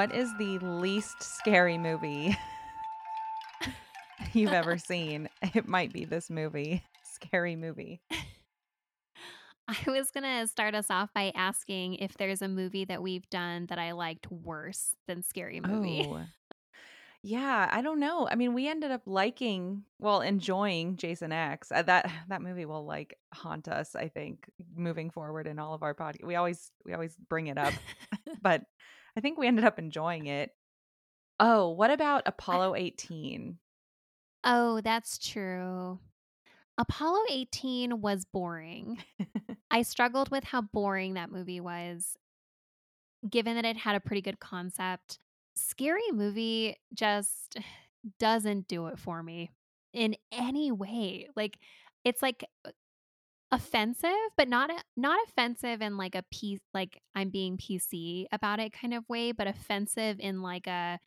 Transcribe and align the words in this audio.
What 0.00 0.14
is 0.14 0.34
the 0.38 0.58
least 0.60 1.22
scary 1.22 1.76
movie 1.76 2.34
you've 4.32 4.50
ever 4.50 4.78
seen? 4.78 5.28
It 5.42 5.68
might 5.68 5.92
be 5.92 6.06
this 6.06 6.30
movie. 6.30 6.82
Scary 7.04 7.54
movie. 7.54 8.00
I 9.68 9.76
was 9.86 10.10
going 10.10 10.24
to 10.24 10.48
start 10.48 10.74
us 10.74 10.86
off 10.88 11.10
by 11.14 11.32
asking 11.34 11.96
if 11.96 12.16
there's 12.16 12.40
a 12.40 12.48
movie 12.48 12.86
that 12.86 13.02
we've 13.02 13.28
done 13.28 13.66
that 13.66 13.78
I 13.78 13.92
liked 13.92 14.32
worse 14.32 14.94
than 15.06 15.22
Scary 15.22 15.60
Movie. 15.60 16.08
Oh. 16.08 16.22
Yeah, 17.22 17.68
I 17.70 17.82
don't 17.82 18.00
know. 18.00 18.26
I 18.26 18.36
mean, 18.36 18.54
we 18.54 18.68
ended 18.68 18.90
up 18.90 19.02
liking, 19.04 19.82
well, 19.98 20.22
enjoying 20.22 20.96
Jason 20.96 21.30
X. 21.30 21.70
Uh, 21.70 21.82
that 21.82 22.10
that 22.30 22.40
movie 22.40 22.64
will 22.64 22.86
like 22.86 23.18
haunt 23.34 23.68
us, 23.68 23.94
I 23.94 24.08
think, 24.08 24.48
moving 24.74 25.10
forward 25.10 25.46
in 25.46 25.58
all 25.58 25.74
of 25.74 25.82
our 25.82 25.94
podcasts. 25.94 26.24
We 26.24 26.36
always 26.36 26.72
we 26.86 26.94
always 26.94 27.14
bring 27.28 27.48
it 27.48 27.58
up, 27.58 27.74
but 28.42 28.62
I 29.16 29.20
think 29.20 29.38
we 29.38 29.46
ended 29.46 29.64
up 29.64 29.78
enjoying 29.78 30.26
it. 30.26 30.50
Oh, 31.38 31.70
what 31.70 31.90
about 31.90 32.22
Apollo 32.26 32.74
18? 32.76 33.58
oh, 34.44 34.80
that's 34.80 35.18
true. 35.18 35.98
Apollo 36.78 37.20
18 37.30 38.00
was 38.00 38.24
boring. 38.24 39.02
I 39.70 39.82
struggled 39.82 40.30
with 40.30 40.44
how 40.44 40.62
boring 40.62 41.14
that 41.14 41.30
movie 41.30 41.60
was, 41.60 42.16
given 43.28 43.56
that 43.56 43.66
it 43.66 43.76
had 43.76 43.96
a 43.96 44.00
pretty 44.00 44.22
good 44.22 44.40
concept. 44.40 45.18
Scary 45.54 46.10
movie 46.12 46.76
just 46.94 47.58
doesn't 48.18 48.66
do 48.66 48.86
it 48.86 48.98
for 48.98 49.22
me 49.22 49.50
in 49.92 50.16
any 50.32 50.72
way. 50.72 51.28
Like 51.36 51.58
it's 52.04 52.22
like 52.22 52.44
uh, 52.64 52.70
offensive, 53.52 54.10
but 54.36 54.48
not 54.48 54.70
not 54.96 55.18
offensive 55.28 55.82
in 55.82 55.96
like 55.96 56.14
a 56.14 56.24
piece 56.30 56.60
like 56.72 57.00
I'm 57.14 57.30
being 57.30 57.58
PC 57.58 58.26
about 58.32 58.60
it 58.60 58.72
kind 58.72 58.94
of 58.94 59.08
way, 59.08 59.32
but 59.32 59.46
offensive 59.46 60.18
in 60.20 60.42
like 60.42 60.66
a 60.66 60.98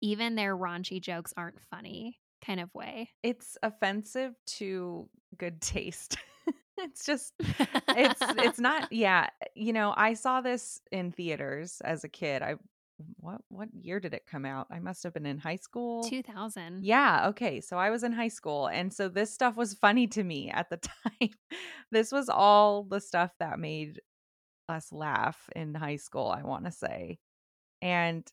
even 0.00 0.34
their 0.34 0.56
raunchy 0.56 1.00
jokes 1.00 1.34
aren't 1.36 1.60
funny 1.70 2.18
kind 2.44 2.60
of 2.60 2.72
way. 2.74 3.10
It's 3.22 3.58
offensive 3.62 4.34
to 4.46 5.08
good 5.36 5.60
taste. 5.60 6.16
it's 6.78 7.04
just 7.04 7.34
it's 7.40 8.20
it's 8.38 8.60
not 8.60 8.92
yeah, 8.92 9.28
you 9.54 9.72
know, 9.72 9.92
I 9.96 10.14
saw 10.14 10.40
this 10.40 10.80
in 10.90 11.12
theaters 11.12 11.80
as 11.84 12.04
a 12.04 12.08
kid. 12.08 12.42
I 12.42 12.54
what 13.18 13.40
what 13.48 13.68
year 13.72 14.00
did 14.00 14.14
it 14.14 14.26
come 14.30 14.44
out? 14.44 14.66
I 14.70 14.78
must 14.78 15.02
have 15.04 15.14
been 15.14 15.26
in 15.26 15.38
high 15.38 15.56
school. 15.56 16.02
2000. 16.04 16.84
Yeah, 16.84 17.28
okay. 17.28 17.60
So 17.60 17.76
I 17.78 17.90
was 17.90 18.04
in 18.04 18.12
high 18.12 18.28
school 18.28 18.66
and 18.66 18.92
so 18.92 19.08
this 19.08 19.32
stuff 19.32 19.56
was 19.56 19.74
funny 19.74 20.06
to 20.08 20.22
me 20.22 20.50
at 20.50 20.70
the 20.70 20.76
time. 21.20 21.30
this 21.90 22.12
was 22.12 22.28
all 22.28 22.84
the 22.84 23.00
stuff 23.00 23.32
that 23.40 23.58
made 23.58 24.00
us 24.68 24.92
laugh 24.92 25.48
in 25.54 25.74
high 25.74 25.96
school, 25.96 26.28
I 26.28 26.42
want 26.42 26.64
to 26.64 26.72
say. 26.72 27.18
And 27.82 28.26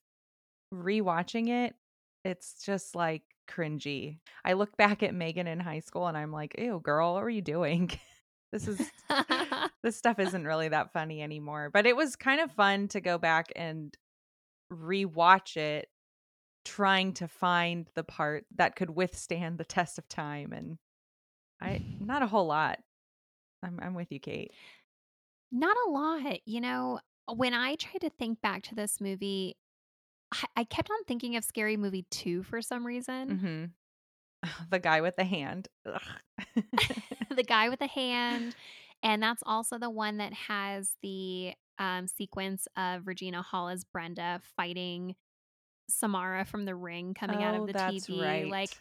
rewatching 0.73 1.49
it, 1.49 1.75
it's 2.23 2.63
just 2.65 2.95
like 2.95 3.23
cringy. 3.49 4.19
I 4.43 4.53
look 4.53 4.75
back 4.77 5.03
at 5.03 5.15
Megan 5.15 5.47
in 5.47 5.59
high 5.59 5.79
school 5.79 6.07
and 6.07 6.17
I'm 6.17 6.31
like, 6.31 6.55
"Ew, 6.57 6.79
girl, 6.83 7.13
what 7.13 7.23
were 7.23 7.29
you 7.29 7.41
doing?" 7.41 7.91
this 8.51 8.67
is 8.67 8.91
this 9.83 9.95
stuff 9.97 10.19
isn't 10.19 10.45
really 10.45 10.69
that 10.69 10.93
funny 10.93 11.21
anymore. 11.21 11.69
But 11.71 11.85
it 11.85 11.95
was 11.95 12.15
kind 12.15 12.41
of 12.41 12.51
fun 12.51 12.87
to 12.89 13.01
go 13.01 13.17
back 13.17 13.51
and 13.55 13.95
rewatch 14.71 15.57
it 15.57 15.89
trying 16.65 17.13
to 17.13 17.27
find 17.27 17.89
the 17.95 18.03
part 18.03 18.45
that 18.55 18.75
could 18.75 18.89
withstand 18.89 19.57
the 19.57 19.63
test 19.65 19.97
of 19.97 20.07
time 20.09 20.51
and 20.51 20.77
I 21.61 21.81
not 21.99 22.21
a 22.21 22.27
whole 22.27 22.45
lot. 22.45 22.79
I'm 23.63 23.79
I'm 23.81 23.93
with 23.93 24.11
you, 24.11 24.19
Kate. 24.19 24.51
Not 25.51 25.75
a 25.87 25.89
lot. 25.89 26.39
You 26.45 26.61
know, 26.61 26.99
when 27.33 27.53
I 27.53 27.75
tried 27.75 28.01
to 28.01 28.09
think 28.09 28.41
back 28.41 28.63
to 28.63 28.75
this 28.75 28.99
movie, 29.01 29.55
I, 30.33 30.43
I 30.57 30.63
kept 30.65 30.91
on 30.91 31.03
thinking 31.05 31.35
of 31.35 31.43
Scary 31.43 31.77
Movie 31.77 32.05
2 32.11 32.43
for 32.43 32.61
some 32.61 32.85
reason. 32.85 33.39
Mhm. 34.43 34.49
The 34.69 34.79
guy 34.79 35.01
with 35.01 35.15
the 35.15 35.23
hand. 35.23 35.67
The 37.35 37.43
guy 37.43 37.69
with 37.69 37.79
the 37.79 37.87
hand. 37.87 38.55
And 39.03 39.21
that's 39.21 39.43
also 39.45 39.77
the 39.77 39.89
one 39.89 40.17
that 40.17 40.33
has 40.33 40.95
the 41.01 41.53
um, 41.79 42.07
sequence 42.07 42.67
of 42.75 43.07
Regina 43.07 43.41
Hall 43.41 43.69
as 43.69 43.83
Brenda 43.83 44.41
fighting 44.55 45.15
Samara 45.89 46.43
from 46.45 46.65
the 46.65 46.75
ring 46.75 47.13
coming 47.13 47.43
out 47.43 47.55
Oh, 47.55 47.61
of 47.61 47.67
the 47.67 47.73
that's 47.73 48.07
TV. 48.07 48.21
right. 48.21 48.47
Like, 48.49 48.71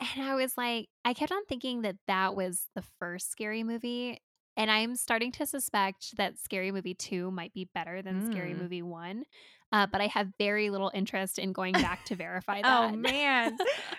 and 0.00 0.24
I 0.24 0.34
was 0.34 0.56
like, 0.56 0.88
I 1.04 1.14
kept 1.14 1.32
on 1.32 1.44
thinking 1.46 1.82
that 1.82 1.96
that 2.06 2.36
was 2.36 2.66
the 2.74 2.82
first 2.98 3.30
scary 3.30 3.62
movie. 3.64 4.18
And 4.56 4.70
I'm 4.70 4.94
starting 4.94 5.32
to 5.32 5.46
suspect 5.46 6.16
that 6.16 6.38
Scary 6.38 6.70
Movie 6.70 6.94
2 6.94 7.32
might 7.32 7.52
be 7.52 7.68
better 7.74 8.02
than 8.02 8.30
Scary 8.30 8.52
Mm. 8.54 8.60
Movie 8.62 8.82
1. 8.82 9.24
Uh, 9.72 9.86
but 9.90 10.00
I 10.00 10.06
have 10.06 10.28
very 10.38 10.70
little 10.70 10.92
interest 10.94 11.40
in 11.40 11.52
going 11.52 11.72
back 11.72 12.04
to 12.04 12.14
verify 12.14 12.62
that. 12.62 12.92
Oh 12.92 12.94
man, 12.94 13.56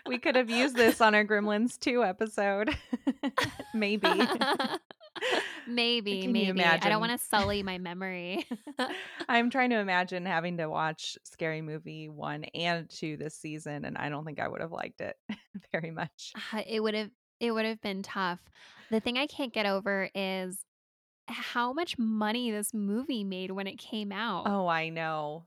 we 0.07 0.17
could 0.17 0.35
have 0.37 0.49
used 0.49 0.77
this 0.77 1.01
on 1.01 1.13
our 1.13 1.25
Gremlins 1.25 1.77
2 1.77 2.05
episode. 2.05 2.73
Maybe. 3.73 4.07
Maybe, 5.67 6.21
Can 6.21 6.31
maybe. 6.31 6.63
I 6.63 6.77
don't 6.77 6.99
want 6.99 7.11
to 7.11 7.25
sully 7.25 7.63
my 7.63 7.77
memory. 7.77 8.45
I'm 9.29 9.49
trying 9.49 9.69
to 9.71 9.79
imagine 9.79 10.25
having 10.25 10.57
to 10.57 10.69
watch 10.69 11.17
Scary 11.23 11.61
Movie 11.61 12.09
1 12.09 12.45
and 12.55 12.89
2 12.89 13.17
this 13.17 13.35
season 13.35 13.85
and 13.85 13.97
I 13.97 14.09
don't 14.09 14.25
think 14.25 14.39
I 14.39 14.47
would 14.47 14.61
have 14.61 14.71
liked 14.71 15.01
it 15.01 15.15
very 15.71 15.91
much. 15.91 16.33
Uh, 16.53 16.61
it 16.67 16.81
would 16.81 16.93
have 16.93 17.09
it 17.39 17.51
would 17.51 17.65
have 17.65 17.81
been 17.81 18.01
tough. 18.01 18.39
The 18.91 18.99
thing 18.99 19.17
I 19.17 19.27
can't 19.27 19.53
get 19.53 19.65
over 19.65 20.09
is 20.15 20.59
how 21.27 21.73
much 21.73 21.97
money 21.97 22.51
this 22.51 22.73
movie 22.73 23.23
made 23.23 23.51
when 23.51 23.67
it 23.67 23.77
came 23.77 24.11
out. 24.11 24.43
Oh, 24.47 24.67
I 24.67 24.89
know. 24.89 25.45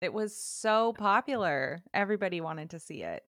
It 0.00 0.12
was 0.12 0.36
so 0.36 0.92
popular. 0.92 1.82
Everybody 1.94 2.40
wanted 2.40 2.70
to 2.70 2.78
see 2.78 3.02
it. 3.02 3.22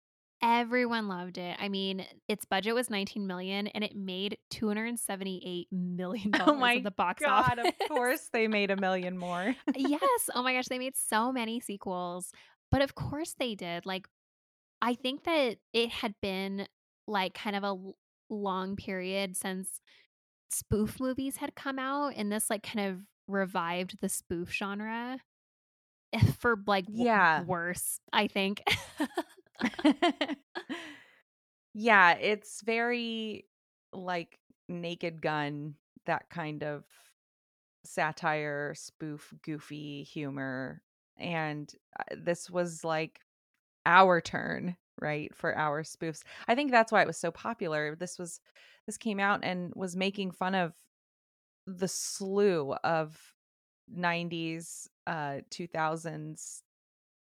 Everyone 0.44 1.08
loved 1.08 1.38
it. 1.38 1.56
I 1.60 1.70
mean, 1.70 2.06
its 2.28 2.46
budget 2.46 2.74
was 2.74 2.90
19 2.90 3.28
million 3.28 3.68
and 3.68 3.84
it 3.84 3.96
made 3.96 4.38
278 4.50 5.68
million 5.72 6.32
oh 6.34 6.38
dollars 6.38 6.54
Oh 6.56 6.60
my 6.60 6.76
at 6.78 6.84
the 6.84 6.92
box 6.92 7.22
God, 7.22 7.60
office. 7.60 7.72
of 7.82 7.88
course 7.88 8.30
they 8.34 8.48
made 8.48 8.72
a 8.72 8.76
million 8.76 9.18
more. 9.18 9.56
yes. 9.76 10.30
Oh 10.34 10.42
my 10.42 10.54
gosh, 10.54 10.68
they 10.68 10.80
made 10.80 10.96
so 10.98 11.32
many 11.32 11.60
sequels. 11.60 12.32
But 12.72 12.82
of 12.82 12.96
course 12.96 13.36
they 13.38 13.54
did. 13.54 13.86
Like 13.86 14.08
I 14.82 14.96
think 14.96 15.26
that 15.26 15.58
it 15.74 15.90
had 15.92 16.16
been 16.22 16.68
like 17.08 17.36
kind 17.36 17.56
of 17.56 17.64
a 17.64 17.76
long 18.34 18.76
period 18.76 19.36
since 19.38 19.80
spoof 20.50 21.00
movies 21.00 21.38
had 21.38 21.56
come 21.56 21.78
out 21.78 22.14
and 22.16 22.32
this 22.32 22.50
like 22.50 22.64
kind 22.64 22.90
of 22.90 23.00
revived 23.28 23.98
the 24.02 24.10
spoof 24.10 24.52
genre 24.52 25.20
eh, 26.14 26.20
for 26.40 26.56
like 26.66 26.86
w- 26.88 27.06
Yeah. 27.06 27.44
worse, 27.44 28.00
I 28.12 28.28
think. 28.28 28.62
Yeah, 31.74 32.14
it's 32.14 32.62
very 32.62 33.46
like 33.94 34.40
Naked 34.68 35.22
Gun, 35.22 35.76
that 36.06 36.30
kind 36.30 36.64
of 36.64 36.84
satire, 37.86 38.74
spoof, 38.76 39.34
goofy 39.44 40.04
humor. 40.04 40.82
And 41.18 41.72
uh, 42.00 42.16
this 42.18 42.50
was 42.50 42.84
like 42.84 43.20
our 43.86 44.22
turn, 44.22 44.76
right, 45.00 45.34
for 45.36 45.56
our 45.58 45.84
spoofs. 45.84 46.22
I 46.48 46.56
think 46.56 46.72
that's 46.72 46.92
why 46.92 47.02
it 47.02 47.08
was 47.08 47.18
so 47.18 47.32
popular. 47.32 47.96
This 47.96 48.18
was 48.18 48.40
this 48.86 48.98
came 48.98 49.20
out 49.20 49.42
and 49.44 49.72
was 49.76 49.96
making 49.96 50.32
fun 50.32 50.56
of 50.56 50.74
the 51.68 51.88
slew 51.88 52.74
of 52.84 53.20
90s 53.96 54.88
uh 55.06 55.40
2000s 55.50 56.64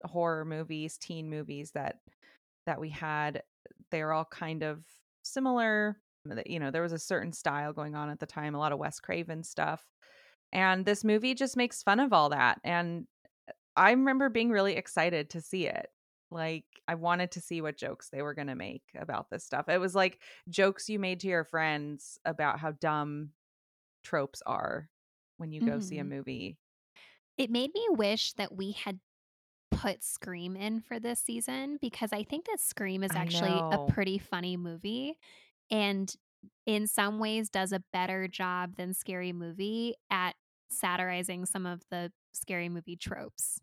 horror 0.03 0.45
movies, 0.45 0.97
teen 0.97 1.29
movies 1.29 1.71
that 1.71 2.01
that 2.65 2.79
we 2.79 2.89
had. 2.89 3.43
They're 3.91 4.13
all 4.13 4.25
kind 4.25 4.63
of 4.63 4.85
similar. 5.23 6.01
You 6.45 6.59
know, 6.59 6.71
there 6.71 6.81
was 6.81 6.93
a 6.93 6.99
certain 6.99 7.33
style 7.33 7.73
going 7.73 7.95
on 7.95 8.09
at 8.09 8.19
the 8.19 8.25
time, 8.25 8.55
a 8.55 8.59
lot 8.59 8.73
of 8.73 8.79
Wes 8.79 8.99
Craven 8.99 9.43
stuff. 9.43 9.93
And 10.53 10.85
this 10.85 11.03
movie 11.03 11.35
just 11.35 11.57
makes 11.57 11.83
fun 11.83 11.99
of 11.99 12.13
all 12.13 12.29
that. 12.29 12.59
And 12.63 13.07
I 13.75 13.91
remember 13.91 14.29
being 14.29 14.49
really 14.49 14.75
excited 14.75 15.29
to 15.31 15.41
see 15.41 15.67
it. 15.67 15.87
Like, 16.31 16.65
I 16.87 16.95
wanted 16.95 17.31
to 17.31 17.41
see 17.41 17.61
what 17.61 17.77
jokes 17.77 18.09
they 18.09 18.21
were 18.21 18.33
going 18.33 18.47
to 18.47 18.55
make 18.55 18.83
about 18.95 19.29
this 19.29 19.45
stuff. 19.45 19.69
It 19.69 19.79
was 19.79 19.95
like 19.95 20.21
jokes 20.49 20.89
you 20.89 20.99
made 20.99 21.21
to 21.21 21.27
your 21.27 21.45
friends 21.45 22.19
about 22.25 22.59
how 22.59 22.71
dumb 22.71 23.31
tropes 24.03 24.41
are 24.45 24.89
when 25.37 25.51
you 25.51 25.61
go 25.61 25.79
see 25.79 25.99
a 25.99 26.03
Mhm. 26.03 26.05
movie. 26.05 26.57
It 27.37 27.49
made 27.51 27.73
me 27.73 27.87
wish 27.89 28.33
that 28.33 28.55
we 28.55 28.71
had 28.71 28.99
put 29.71 30.03
Scream 30.03 30.55
in 30.55 30.81
for 30.81 30.99
this 30.99 31.19
season 31.19 31.77
because 31.81 32.11
I 32.13 32.23
think 32.23 32.45
that 32.45 32.59
Scream 32.59 33.03
is 33.03 33.11
actually 33.13 33.51
a 33.71 33.91
pretty 33.91 34.17
funny 34.17 34.57
movie 34.57 35.17
and 35.69 36.13
in 36.65 36.87
some 36.87 37.19
ways 37.19 37.49
does 37.49 37.71
a 37.71 37.83
better 37.93 38.27
job 38.27 38.75
than 38.77 38.93
Scary 38.93 39.33
Movie 39.33 39.95
at 40.09 40.35
satirizing 40.69 41.45
some 41.45 41.65
of 41.65 41.81
the 41.91 42.11
Scary 42.33 42.69
Movie 42.69 42.95
tropes. 42.95 43.59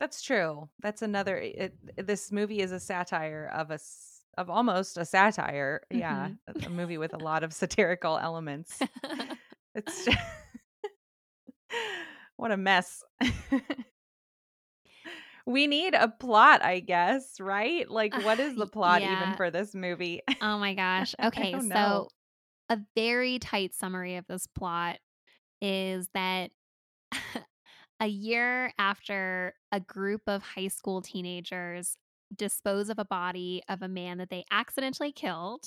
That's 0.00 0.22
true. 0.22 0.68
That's 0.80 1.02
another 1.02 1.36
it, 1.36 1.74
this 1.96 2.32
movie 2.32 2.60
is 2.60 2.72
a 2.72 2.80
satire 2.80 3.50
of 3.54 3.70
a 3.70 3.78
of 4.38 4.48
almost 4.50 4.96
a 4.96 5.04
satire. 5.04 5.82
Yeah, 5.90 6.28
Mhm. 6.48 6.64
a, 6.64 6.66
a 6.66 6.70
movie 6.70 6.98
with 6.98 7.14
a 7.14 7.18
lot 7.18 7.44
of 7.44 7.52
satirical 7.52 8.18
elements. 8.18 8.78
It's 9.74 10.06
what 12.36 12.52
a 12.52 12.56
mess. 12.56 13.02
We 15.46 15.66
need 15.66 15.94
a 15.94 16.08
plot, 16.08 16.62
I 16.64 16.80
guess, 16.80 17.40
right? 17.40 17.88
Like 17.90 18.14
what 18.14 18.40
is 18.40 18.54
the 18.54 18.66
plot 18.72 19.02
even 19.02 19.36
for 19.36 19.50
this 19.50 19.74
movie? 19.74 20.20
Oh 20.40 20.58
my 20.58 20.74
gosh. 20.74 21.14
Okay, 21.22 21.60
so 21.60 22.08
a 22.68 22.78
very 22.94 23.38
tight 23.38 23.74
summary 23.74 24.16
of 24.16 24.26
this 24.26 24.46
plot 24.46 24.98
is 25.60 26.08
that 26.14 26.50
a 28.00 28.06
year 28.06 28.72
after 28.78 29.54
a 29.70 29.80
group 29.80 30.22
of 30.26 30.42
high 30.42 30.68
school 30.68 31.02
teenagers 31.02 31.94
dispose 32.34 32.88
of 32.88 32.98
a 32.98 33.04
body 33.04 33.62
of 33.68 33.82
a 33.82 33.88
man 33.88 34.18
that 34.18 34.30
they 34.30 34.44
accidentally 34.50 35.12
killed, 35.12 35.64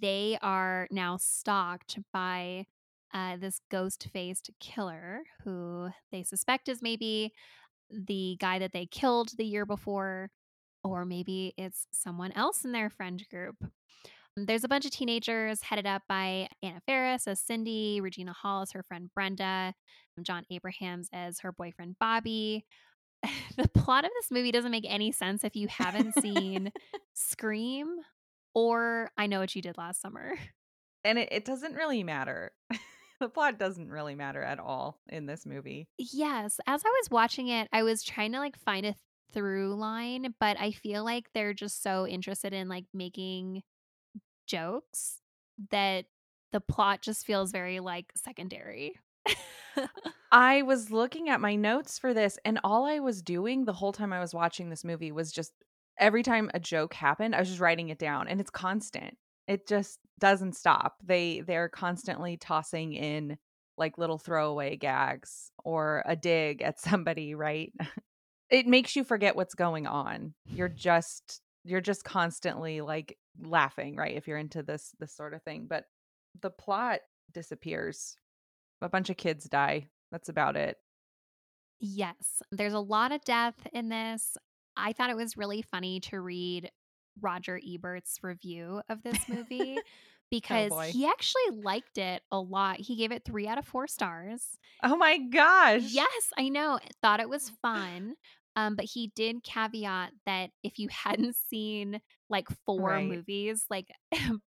they 0.00 0.38
are 0.42 0.88
now 0.90 1.16
stalked 1.16 1.98
by 2.12 2.66
uh, 3.14 3.36
this 3.36 3.60
ghost 3.70 4.08
faced 4.12 4.50
killer 4.58 5.22
who 5.44 5.90
they 6.10 6.22
suspect 6.22 6.68
is 6.68 6.80
maybe 6.80 7.32
the 7.92 8.36
guy 8.40 8.58
that 8.58 8.72
they 8.72 8.86
killed 8.86 9.30
the 9.36 9.44
year 9.44 9.66
before, 9.66 10.30
or 10.84 11.04
maybe 11.04 11.54
it's 11.56 11.86
someone 11.92 12.32
else 12.32 12.64
in 12.64 12.72
their 12.72 12.90
friend 12.90 13.22
group. 13.30 13.56
There's 14.36 14.64
a 14.64 14.68
bunch 14.68 14.86
of 14.86 14.92
teenagers 14.92 15.60
headed 15.60 15.86
up 15.86 16.02
by 16.08 16.48
Anna 16.62 16.80
Faris 16.86 17.28
as 17.28 17.38
Cindy, 17.38 18.00
Regina 18.00 18.32
Hall 18.32 18.62
as 18.62 18.72
her 18.72 18.82
friend 18.82 19.10
Brenda, 19.14 19.74
Jon 20.22 20.44
Abrahams 20.50 21.08
as 21.12 21.40
her 21.40 21.52
boyfriend 21.52 21.96
Bobby. 22.00 22.64
the 23.56 23.68
plot 23.68 24.04
of 24.04 24.10
this 24.18 24.30
movie 24.30 24.50
doesn't 24.50 24.70
make 24.70 24.86
any 24.88 25.12
sense 25.12 25.44
if 25.44 25.54
you 25.54 25.68
haven't 25.68 26.14
seen 26.20 26.72
Scream 27.14 27.98
or 28.54 29.10
I 29.16 29.26
Know 29.26 29.40
What 29.40 29.54
You 29.54 29.62
Did 29.62 29.76
Last 29.78 30.00
Summer. 30.00 30.34
and 31.04 31.18
it, 31.18 31.28
it 31.30 31.44
doesn't 31.44 31.74
really 31.74 32.02
matter. 32.02 32.52
the 33.22 33.28
plot 33.28 33.58
doesn't 33.58 33.88
really 33.88 34.16
matter 34.16 34.42
at 34.42 34.58
all 34.58 34.98
in 35.08 35.26
this 35.26 35.46
movie. 35.46 35.88
Yes, 35.96 36.58
as 36.66 36.82
I 36.84 36.88
was 36.88 37.10
watching 37.10 37.48
it, 37.48 37.68
I 37.72 37.84
was 37.84 38.02
trying 38.02 38.32
to 38.32 38.38
like 38.38 38.58
find 38.58 38.84
a 38.84 38.94
through 39.32 39.76
line, 39.76 40.34
but 40.40 40.58
I 40.60 40.72
feel 40.72 41.04
like 41.04 41.32
they're 41.32 41.54
just 41.54 41.82
so 41.82 42.06
interested 42.06 42.52
in 42.52 42.68
like 42.68 42.84
making 42.92 43.62
jokes 44.46 45.20
that 45.70 46.06
the 46.50 46.60
plot 46.60 47.00
just 47.00 47.24
feels 47.24 47.52
very 47.52 47.80
like 47.80 48.12
secondary. 48.16 48.98
I 50.32 50.62
was 50.62 50.90
looking 50.90 51.28
at 51.28 51.40
my 51.40 51.54
notes 51.54 51.98
for 51.98 52.12
this, 52.12 52.38
and 52.44 52.58
all 52.64 52.84
I 52.84 52.98
was 52.98 53.22
doing 53.22 53.64
the 53.64 53.72
whole 53.72 53.92
time 53.92 54.12
I 54.12 54.20
was 54.20 54.34
watching 54.34 54.68
this 54.68 54.84
movie 54.84 55.12
was 55.12 55.30
just 55.30 55.52
every 55.96 56.24
time 56.24 56.50
a 56.52 56.60
joke 56.60 56.94
happened, 56.94 57.36
I 57.36 57.38
was 57.38 57.48
just 57.48 57.60
writing 57.60 57.88
it 57.88 57.98
down, 57.98 58.26
and 58.26 58.40
it's 58.40 58.50
constant. 58.50 59.16
It 59.48 59.66
just 59.66 59.98
doesn't 60.20 60.56
stop. 60.56 60.96
They 61.04 61.40
they're 61.40 61.68
constantly 61.68 62.36
tossing 62.36 62.92
in 62.92 63.38
like 63.78 63.98
little 63.98 64.18
throwaway 64.18 64.76
gags 64.76 65.50
or 65.64 66.02
a 66.06 66.14
dig 66.14 66.62
at 66.62 66.80
somebody, 66.80 67.34
right? 67.34 67.72
It 68.50 68.66
makes 68.66 68.94
you 68.94 69.02
forget 69.02 69.34
what's 69.34 69.54
going 69.54 69.86
on. 69.86 70.34
You're 70.46 70.68
just 70.68 71.40
you're 71.64 71.80
just 71.80 72.04
constantly 72.04 72.80
like 72.80 73.16
laughing, 73.40 73.96
right? 73.96 74.16
If 74.16 74.28
you're 74.28 74.38
into 74.38 74.62
this 74.62 74.94
this 75.00 75.14
sort 75.16 75.34
of 75.34 75.42
thing, 75.42 75.66
but 75.68 75.84
the 76.40 76.50
plot 76.50 77.00
disappears. 77.32 78.16
A 78.82 78.88
bunch 78.88 79.10
of 79.10 79.16
kids 79.16 79.48
die. 79.48 79.88
That's 80.10 80.28
about 80.28 80.56
it. 80.56 80.76
Yes, 81.80 82.42
there's 82.50 82.74
a 82.74 82.78
lot 82.78 83.10
of 83.12 83.24
death 83.24 83.66
in 83.72 83.88
this. 83.88 84.36
I 84.76 84.92
thought 84.92 85.10
it 85.10 85.16
was 85.16 85.36
really 85.36 85.62
funny 85.62 86.00
to 86.00 86.20
read 86.20 86.70
Roger 87.20 87.60
Ebert's 87.66 88.18
review 88.22 88.82
of 88.88 89.02
this 89.02 89.26
movie 89.28 89.82
Oh 90.50 90.64
because 90.64 90.74
boy. 90.74 90.94
he 90.94 91.06
actually 91.06 91.50
liked 91.62 91.98
it 91.98 92.22
a 92.30 92.40
lot. 92.40 92.80
He 92.80 92.96
gave 92.96 93.12
it 93.12 93.24
3 93.24 93.46
out 93.46 93.58
of 93.58 93.66
4 93.66 93.86
stars. 93.86 94.58
Oh 94.82 94.96
my 94.96 95.18
gosh. 95.18 96.04
Yes, 96.04 96.30
I 96.36 96.48
know. 96.48 96.78
Thought 97.02 97.20
it 97.20 97.28
was 97.28 97.48
fun. 97.62 98.14
Um, 98.54 98.76
but 98.76 98.84
he 98.84 99.10
did 99.16 99.42
caveat 99.42 100.12
that 100.26 100.50
if 100.62 100.78
you 100.78 100.88
hadn't 100.90 101.36
seen 101.36 102.00
like 102.28 102.48
4 102.66 103.00
Right. 103.00 103.02
movies, 103.02 103.64
like, 103.70 103.90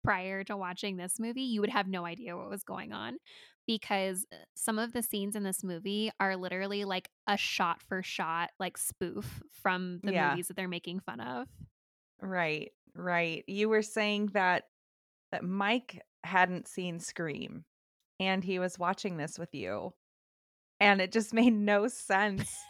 prior 0.03 0.43
to 0.43 0.57
watching 0.57 0.97
this 0.97 1.19
movie, 1.19 1.41
you 1.43 1.61
would 1.61 1.69
have 1.71 1.87
no 1.87 2.05
idea 2.05 2.37
what 2.37 2.49
was 2.49 2.63
going 2.63 2.93
on 2.93 3.17
because, 3.67 4.25
uh, 4.31 4.37
some 4.55 4.77
of 4.77 4.93
the 4.93 5.01
scenes 5.01 5.35
in 5.35 5.41
this 5.43 5.63
movie 5.63 6.11
are 6.19 6.35
literally 6.37 6.85
like 6.85 7.09
a 7.27 7.35
shot 7.37 7.81
for 7.81 8.03
shot, 8.03 8.51
like, 8.59 8.77
spoof 8.77 9.41
from 9.51 10.01
the 10.05 10.11
Yeah. 10.11 10.13
movies 10.13 10.47
that 10.47 10.55
they're 10.57 10.67
making 10.67 10.99
fun 10.99 11.19
of. 11.19 11.47
Right. 12.21 12.71
Right. 12.95 13.43
You 13.47 13.69
were 13.69 13.81
saying 13.81 14.27
that 14.33 14.65
that 15.31 15.43
Mike 15.43 16.01
hadn't 16.23 16.67
seen 16.67 16.99
Scream 16.99 17.65
and 18.19 18.43
he 18.43 18.59
was 18.59 18.79
watching 18.79 19.17
this 19.17 19.37
with 19.37 19.53
you 19.53 19.93
and 20.79 21.01
it 21.01 21.11
just 21.11 21.33
made 21.33 21.53
no 21.53 21.87
sense. 21.87 22.53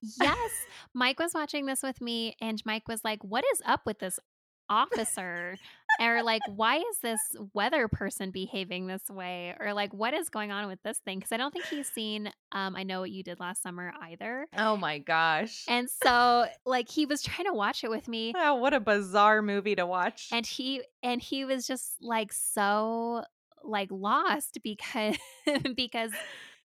Yes, 0.00 0.50
Mike 0.94 1.18
was 1.18 1.34
watching 1.34 1.66
this 1.66 1.82
with 1.82 2.00
me, 2.00 2.34
and 2.40 2.60
Mike 2.64 2.88
was 2.88 3.04
like, 3.04 3.22
"What 3.22 3.44
is 3.52 3.60
up 3.66 3.82
with 3.84 3.98
this 3.98 4.18
officer?" 4.70 5.58
Or 6.00 6.22
like, 6.22 6.42
"Why 6.46 6.76
is 6.78 6.98
this 7.02 7.20
weather 7.54 7.88
person 7.88 8.30
behaving 8.30 8.86
this 8.86 9.02
way?" 9.10 9.54
Or 9.60 9.72
like, 9.74 9.92
"What 9.92 10.14
is 10.14 10.28
going 10.28 10.50
on 10.50 10.66
with 10.66 10.82
this 10.82 10.98
thing?" 10.98 11.18
Because 11.18 11.32
I 11.32 11.36
don't 11.36 11.52
think 11.52 11.66
he's 11.66 11.90
seen, 11.90 12.30
um, 12.52 12.74
I 12.76 12.82
Know 12.82 13.00
What 13.00 13.10
You 13.10 13.22
Did 13.22 13.40
Last 13.40 13.62
Summer 13.62 13.92
either. 14.02 14.46
Oh 14.56 14.76
my 14.76 14.98
gosh. 14.98 15.64
And 15.68 15.88
so, 15.88 16.46
like, 16.66 16.88
he 16.90 17.06
was 17.06 17.22
trying 17.22 17.46
to 17.46 17.52
watch 17.54 17.84
it 17.84 17.90
with 17.90 18.08
me, 18.08 18.32
Oh, 18.36 18.54
what 18.56 18.74
a 18.74 18.80
bizarre 18.80 19.42
movie 19.42 19.76
to 19.76 19.86
watch. 19.86 20.28
and 20.32 20.46
he 20.46 20.82
and 21.02 21.20
he 21.22 21.44
was 21.44 21.66
just 21.66 21.94
like 22.00 22.32
so 22.32 23.24
like 23.64 23.88
lost 23.90 24.58
because 24.64 25.16
because 25.76 26.10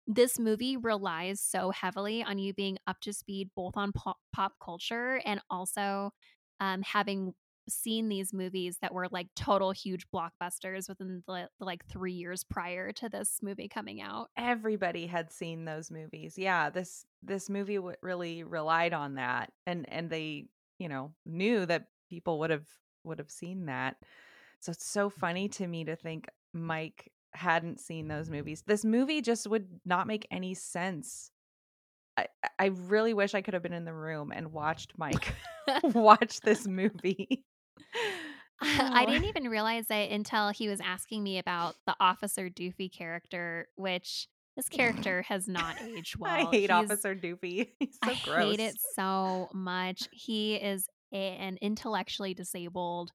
this 0.09 0.37
movie 0.39 0.77
relies 0.77 1.41
so 1.41 1.71
heavily 1.71 2.25
on 2.25 2.39
you 2.39 2.53
being 2.53 2.77
up 2.89 3.01
to 3.01 3.13
speed 3.13 3.49
both 3.55 3.77
on 3.77 3.93
pop, 3.93 4.17
pop 4.33 4.55
culture 4.61 5.21
and 5.25 5.41
also 5.49 6.13
um, 6.59 6.83
having 6.83 7.35
seen 7.69 8.09
these 8.09 8.33
movies 8.33 8.79
that 8.83 8.93
were 8.93 9.09
like 9.11 9.29
total 9.37 9.73
huge 9.73 10.07
blockbusters 10.11 10.89
within 10.89 11.23
the, 11.27 11.49
the 11.59 11.65
like 11.65 11.85
three 11.87 12.13
years 12.13 12.45
prior 12.45 12.93
to 12.93 13.09
this 13.09 13.39
movie 13.43 13.69
coming 13.69 14.01
out. 14.01 14.31
Everybody 14.37 15.07
had 15.07 15.33
seen 15.33 15.65
those 15.65 15.91
movies. 15.91 16.35
Yeah, 16.37 16.71
this 16.71 17.05
this 17.23 17.49
movie 17.49 17.77
w- 17.77 17.97
really 18.03 18.43
relied 18.45 18.93
on 18.93 19.15
that 19.15 19.53
and 19.67 19.87
and 19.89 20.11
they, 20.11 20.47
you 20.79 20.89
know, 20.89 21.13
knew 21.25 21.67
that 21.67 21.87
people 22.11 22.39
would 22.41 22.51
have 22.51 22.67
would 23.05 23.19
have 23.19 23.31
seen 23.31 23.67
that. 23.67 23.97
So 24.61 24.73
it's 24.73 24.87
so 24.87 25.11
funny 25.11 25.49
mm-hmm. 25.49 25.65
to 25.65 25.69
me 25.69 25.85
to 25.85 25.97
think 25.97 26.29
Mike 26.53 27.11
hadn't 27.35 27.81
seen 27.81 28.09
those 28.09 28.31
movies. 28.31 28.63
This 28.67 28.85
movie 28.85 29.23
just 29.23 29.49
would 29.49 29.69
not 29.85 30.07
make 30.07 30.27
any 30.31 30.55
sense. 30.55 31.31
I 32.17 32.27
I 32.59 32.67
really 32.67 33.15
wish 33.15 33.35
I 33.35 33.43
could 33.43 33.55
have 33.55 33.63
been 33.63 33.73
in 33.73 33.85
the 33.85 33.95
room 33.95 34.33
and 34.35 34.53
watched 34.53 34.93
Mike 34.99 35.35
watch 35.83 36.41
this 36.41 36.67
movie. 36.67 37.45
I 38.61 39.03
Oh, 39.03 39.11
didn't 39.11 39.25
even 39.25 39.49
realize 39.49 39.87
it 39.91 40.11
until 40.11 40.51
he 40.51 40.69
was 40.69 40.81
asking 40.81 41.23
me 41.23 41.39
about 41.39 41.75
the 41.87 41.97
Officer 41.99 42.49
Doofy 42.49 42.93
character, 42.93 43.69
which 43.75 44.29
this 44.57 44.69
character 44.71 45.23
has 45.23 45.49
not 45.49 45.81
aged 45.83 46.17
well. 46.19 46.49
I 46.49 46.51
hate 46.51 46.61
He's 46.63 46.71
Officer 46.71 47.15
Doofy. 47.15 47.71
He's 47.79 47.99
I 48.03 48.15
so 48.15 48.35
hate 48.35 48.61
it 48.61 48.77
so 48.95 49.49
much. 49.53 50.09
He 50.13 50.55
is 50.55 50.87
a, 51.13 51.17
an 51.17 51.59
intellectually 51.61 52.35
disabled 52.35 53.11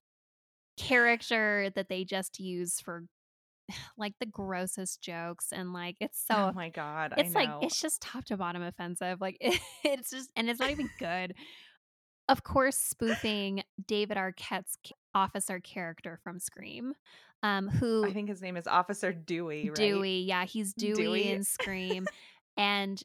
character 0.78 1.72
that 1.76 1.90
they 1.90 2.04
just 2.04 2.40
use 2.40 2.80
for 2.80 3.06
like 3.98 4.14
the 4.20 4.26
grossest 4.26 5.02
jokes 5.02 5.48
and 5.52 5.74
like 5.74 5.96
it's 6.00 6.26
oh 6.30 6.36
so 6.36 6.42
Oh 6.50 6.52
my 6.54 6.70
god, 6.70 7.14
I 7.18 7.22
it's 7.22 7.36
like 7.36 7.50
it's 7.62 7.82
just 7.82 8.02
top 8.02 8.26
to 8.26 8.38
bottom 8.38 8.62
offensive. 8.62 9.22
Like 9.22 9.38
it's 9.84 10.10
just 10.10 10.30
and 10.36 10.50
it's 10.50 10.60
not 10.60 10.72
even 10.72 10.90
good. 11.00 11.36
Of 12.30 12.44
course, 12.44 12.76
spoofing 12.76 13.64
David 13.88 14.18
Arquette's 14.18 14.78
officer 15.16 15.60
character 15.60 16.20
from 16.24 16.40
Scream, 16.40 16.94
um, 17.42 17.70
who 17.70 18.06
I 18.06 18.14
think 18.14 18.30
his 18.30 18.42
name 18.42 18.58
is 18.58 18.68
Officer 18.68 19.14
Dewey, 19.14 19.70
right? 19.70 19.76
Dewey, 19.76 20.22
yeah, 20.22 20.46
he's 20.46 20.74
Dewey 20.74 20.96
Dewey. 20.96 21.32
in 21.32 21.44
Scream, 21.44 22.06
and 22.58 23.02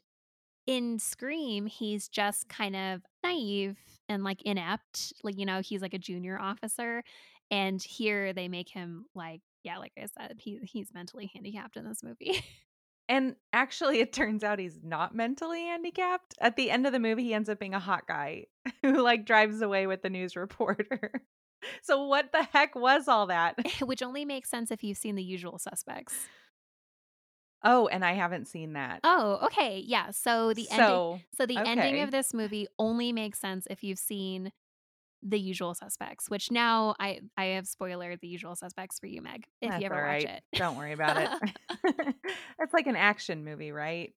in 0.66 0.98
Scream, 0.98 1.66
he's 1.66 2.08
just 2.08 2.48
kind 2.48 2.76
of 2.76 3.02
naive 3.22 3.78
and 4.08 4.24
like 4.24 4.42
inept. 4.42 5.12
Like, 5.22 5.38
you 5.38 5.46
know, 5.46 5.60
he's 5.60 5.82
like 5.82 5.94
a 5.94 5.98
junior 5.98 6.38
officer. 6.38 7.02
And 7.50 7.82
here 7.82 8.32
they 8.32 8.48
make 8.48 8.68
him 8.68 9.06
like, 9.14 9.40
yeah, 9.62 9.78
like 9.78 9.92
I 9.98 10.06
said, 10.18 10.36
he 10.38 10.58
he's 10.64 10.92
mentally 10.94 11.30
handicapped 11.34 11.76
in 11.76 11.84
this 11.84 12.02
movie. 12.02 12.42
And 13.12 13.36
actually, 13.52 14.00
it 14.00 14.14
turns 14.14 14.42
out 14.42 14.58
he's 14.58 14.78
not 14.82 15.14
mentally 15.14 15.64
handicapped. 15.64 16.34
At 16.40 16.56
the 16.56 16.70
end 16.70 16.86
of 16.86 16.94
the 16.94 16.98
movie, 16.98 17.24
he 17.24 17.34
ends 17.34 17.50
up 17.50 17.58
being 17.58 17.74
a 17.74 17.78
hot 17.78 18.06
guy 18.08 18.46
who 18.82 19.02
like 19.02 19.26
drives 19.26 19.60
away 19.60 19.86
with 19.86 20.00
the 20.00 20.08
news 20.08 20.34
reporter. 20.34 21.22
so 21.82 22.06
what 22.06 22.32
the 22.32 22.42
heck 22.42 22.74
was 22.74 23.08
all 23.08 23.26
that? 23.26 23.56
Which 23.82 24.02
only 24.02 24.24
makes 24.24 24.48
sense 24.48 24.70
if 24.70 24.82
you've 24.82 24.96
seen 24.96 25.16
The 25.16 25.22
Usual 25.22 25.58
Suspects. 25.58 26.14
Oh, 27.62 27.86
and 27.86 28.02
I 28.02 28.14
haven't 28.14 28.48
seen 28.48 28.72
that. 28.72 29.00
Oh, 29.04 29.40
okay. 29.44 29.84
Yeah. 29.86 30.10
So 30.12 30.54
the 30.54 30.66
ending 30.70 30.86
so, 30.86 31.20
so 31.36 31.44
the 31.44 31.58
ending 31.58 32.00
of 32.00 32.12
this 32.12 32.32
movie 32.32 32.66
only 32.78 33.12
makes 33.12 33.38
sense 33.38 33.66
if 33.68 33.84
you've 33.84 33.98
seen 33.98 34.52
The 35.22 35.38
Usual 35.38 35.74
Suspects, 35.74 36.28
which 36.28 36.50
now 36.50 36.94
I 36.98 37.20
I 37.36 37.44
have 37.46 37.64
spoilered 37.66 38.20
The 38.20 38.28
Usual 38.28 38.56
Suspects 38.56 38.98
for 38.98 39.06
you, 39.06 39.22
Meg, 39.22 39.46
if 39.60 39.70
That's 39.70 39.80
you 39.80 39.86
ever 39.86 40.04
all 40.04 40.12
watch 40.12 40.24
it. 40.24 40.42
Don't 40.54 40.76
worry 40.76 40.92
about 40.92 41.16
it. 41.16 41.52
it's 42.58 42.72
like 42.72 42.86
an 42.86 42.96
action 42.96 43.44
movie, 43.44 43.72
right? 43.72 44.12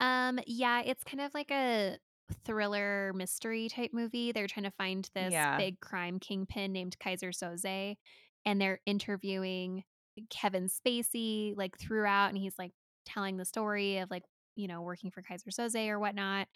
Um, 0.00 0.38
yeah, 0.46 0.82
it's 0.84 1.04
kind 1.04 1.20
of 1.20 1.32
like 1.34 1.50
a 1.50 1.98
thriller 2.44 3.12
mystery 3.14 3.68
type 3.68 3.90
movie. 3.92 4.32
They're 4.32 4.46
trying 4.46 4.64
to 4.64 4.70
find 4.72 5.08
this 5.14 5.32
Yeah. 5.32 5.56
big 5.58 5.80
crime 5.80 6.18
kingpin 6.18 6.72
named 6.72 6.96
Keyser 6.98 7.30
Söze, 7.30 7.96
and 8.44 8.60
they're 8.60 8.80
interviewing 8.86 9.84
Kevin 10.30 10.68
Spacey 10.68 11.54
like 11.56 11.78
throughout, 11.78 12.28
and 12.28 12.38
he's 12.38 12.58
like 12.58 12.72
telling 13.06 13.36
the 13.36 13.44
story 13.44 13.98
of 13.98 14.10
like, 14.10 14.22
you 14.56 14.68
know, 14.68 14.82
working 14.82 15.10
for 15.10 15.22
Keyser 15.22 15.48
Söze 15.50 15.88
or 15.88 15.98
whatnot. 15.98 16.48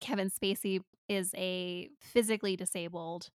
Kevin 0.00 0.30
Spacey 0.30 0.80
is 1.08 1.32
a 1.36 1.88
physically 2.00 2.56
disabled 2.56 3.30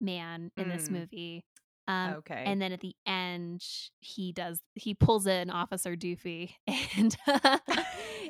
man 0.00 0.50
in 0.56 0.68
this 0.68 0.88
Mm. 0.88 0.92
movie. 0.92 1.44
Um, 1.88 2.14
Okay. 2.14 2.42
and 2.44 2.60
then 2.60 2.72
at 2.72 2.80
the 2.80 2.94
end, 3.06 3.64
he 4.00 4.32
does 4.32 4.60
he 4.74 4.92
pulls 4.94 5.26
an 5.26 5.50
officer 5.50 5.94
doofy 5.96 6.50
and 6.96 7.16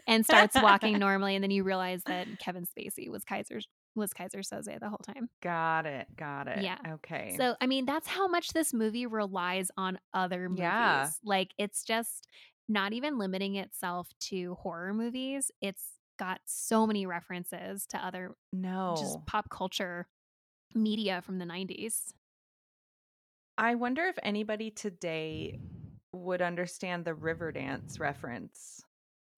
and 0.06 0.24
starts 0.24 0.54
walking 0.60 0.98
normally, 0.98 1.34
and 1.34 1.42
then 1.42 1.50
you 1.50 1.64
realize 1.64 2.02
that 2.06 2.26
Kevin 2.38 2.64
Spacey 2.66 3.08
was 3.08 3.24
Keyser 3.24 3.60
was 3.94 4.12
Keyser 4.12 4.40
Söze 4.46 4.78
the 4.78 4.88
whole 4.90 4.98
time. 4.98 5.30
Got 5.42 5.86
it. 5.86 6.06
Got 6.16 6.48
it. 6.48 6.62
Yeah. 6.62 6.76
Okay. 6.86 7.34
So 7.38 7.56
I 7.60 7.66
mean, 7.66 7.86
that's 7.86 8.06
how 8.06 8.28
much 8.28 8.52
this 8.52 8.74
movie 8.74 9.06
relies 9.06 9.70
on 9.78 9.98
other 10.12 10.48
movies. 10.50 10.60
Yeah. 10.60 11.08
Like 11.24 11.52
it's 11.56 11.82
just 11.82 12.28
not 12.68 12.92
even 12.92 13.16
limiting 13.16 13.54
itself 13.56 14.08
to 14.20 14.54
horror 14.56 14.92
movies. 14.92 15.50
It's 15.62 15.82
got 16.16 16.40
so 16.44 16.86
many 16.86 17.06
references 17.06 17.86
to 17.86 17.98
other 17.98 18.34
no. 18.52 18.94
just 18.98 19.24
pop 19.26 19.50
culture 19.50 20.06
media 20.74 21.22
from 21.22 21.38
the 21.38 21.44
90s. 21.44 22.12
I 23.58 23.74
wonder 23.74 24.04
if 24.04 24.18
anybody 24.22 24.70
today 24.70 25.58
would 26.12 26.42
understand 26.42 27.04
the 27.04 27.12
Riverdance 27.12 27.98
reference. 27.98 28.82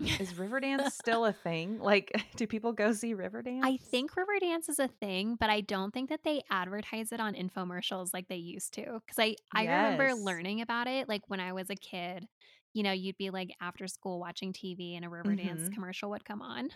Is 0.00 0.34
Riverdance 0.34 0.90
still 0.92 1.24
a 1.24 1.32
thing? 1.32 1.78
Like, 1.80 2.12
do 2.36 2.46
people 2.46 2.72
go 2.72 2.92
see 2.92 3.14
Riverdance? 3.14 3.60
I 3.64 3.76
think 3.76 4.12
Riverdance 4.12 4.68
is 4.68 4.78
a 4.78 4.88
thing, 4.88 5.36
but 5.38 5.50
I 5.50 5.60
don't 5.60 5.92
think 5.92 6.08
that 6.10 6.20
they 6.24 6.42
advertise 6.50 7.12
it 7.12 7.20
on 7.20 7.34
infomercials 7.34 8.10
like 8.12 8.28
they 8.28 8.36
used 8.36 8.74
to. 8.74 9.00
Because 9.04 9.18
I, 9.18 9.36
I 9.52 9.62
remember 9.62 10.14
learning 10.14 10.60
about 10.60 10.86
it 10.86 11.08
like 11.08 11.22
when 11.28 11.40
I 11.40 11.52
was 11.52 11.68
a 11.70 11.76
kid. 11.76 12.26
You 12.74 12.82
know, 12.82 12.92
you'd 12.92 13.16
be 13.18 13.30
like 13.30 13.50
after 13.60 13.86
school 13.88 14.20
watching 14.20 14.52
TV 14.52 14.94
and 14.96 15.04
a 15.04 15.08
Riverdance 15.08 15.68
Mhm. 15.68 15.72
commercial 15.72 16.10
would 16.10 16.24
come 16.24 16.42
on. 16.42 16.70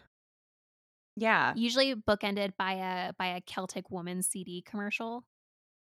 Yeah. 1.16 1.52
Usually 1.54 1.94
bookended 1.94 2.56
by 2.56 2.72
a 2.74 3.12
by 3.14 3.26
a 3.28 3.40
Celtic 3.42 3.90
woman 3.90 4.22
CD 4.22 4.62
commercial. 4.62 5.24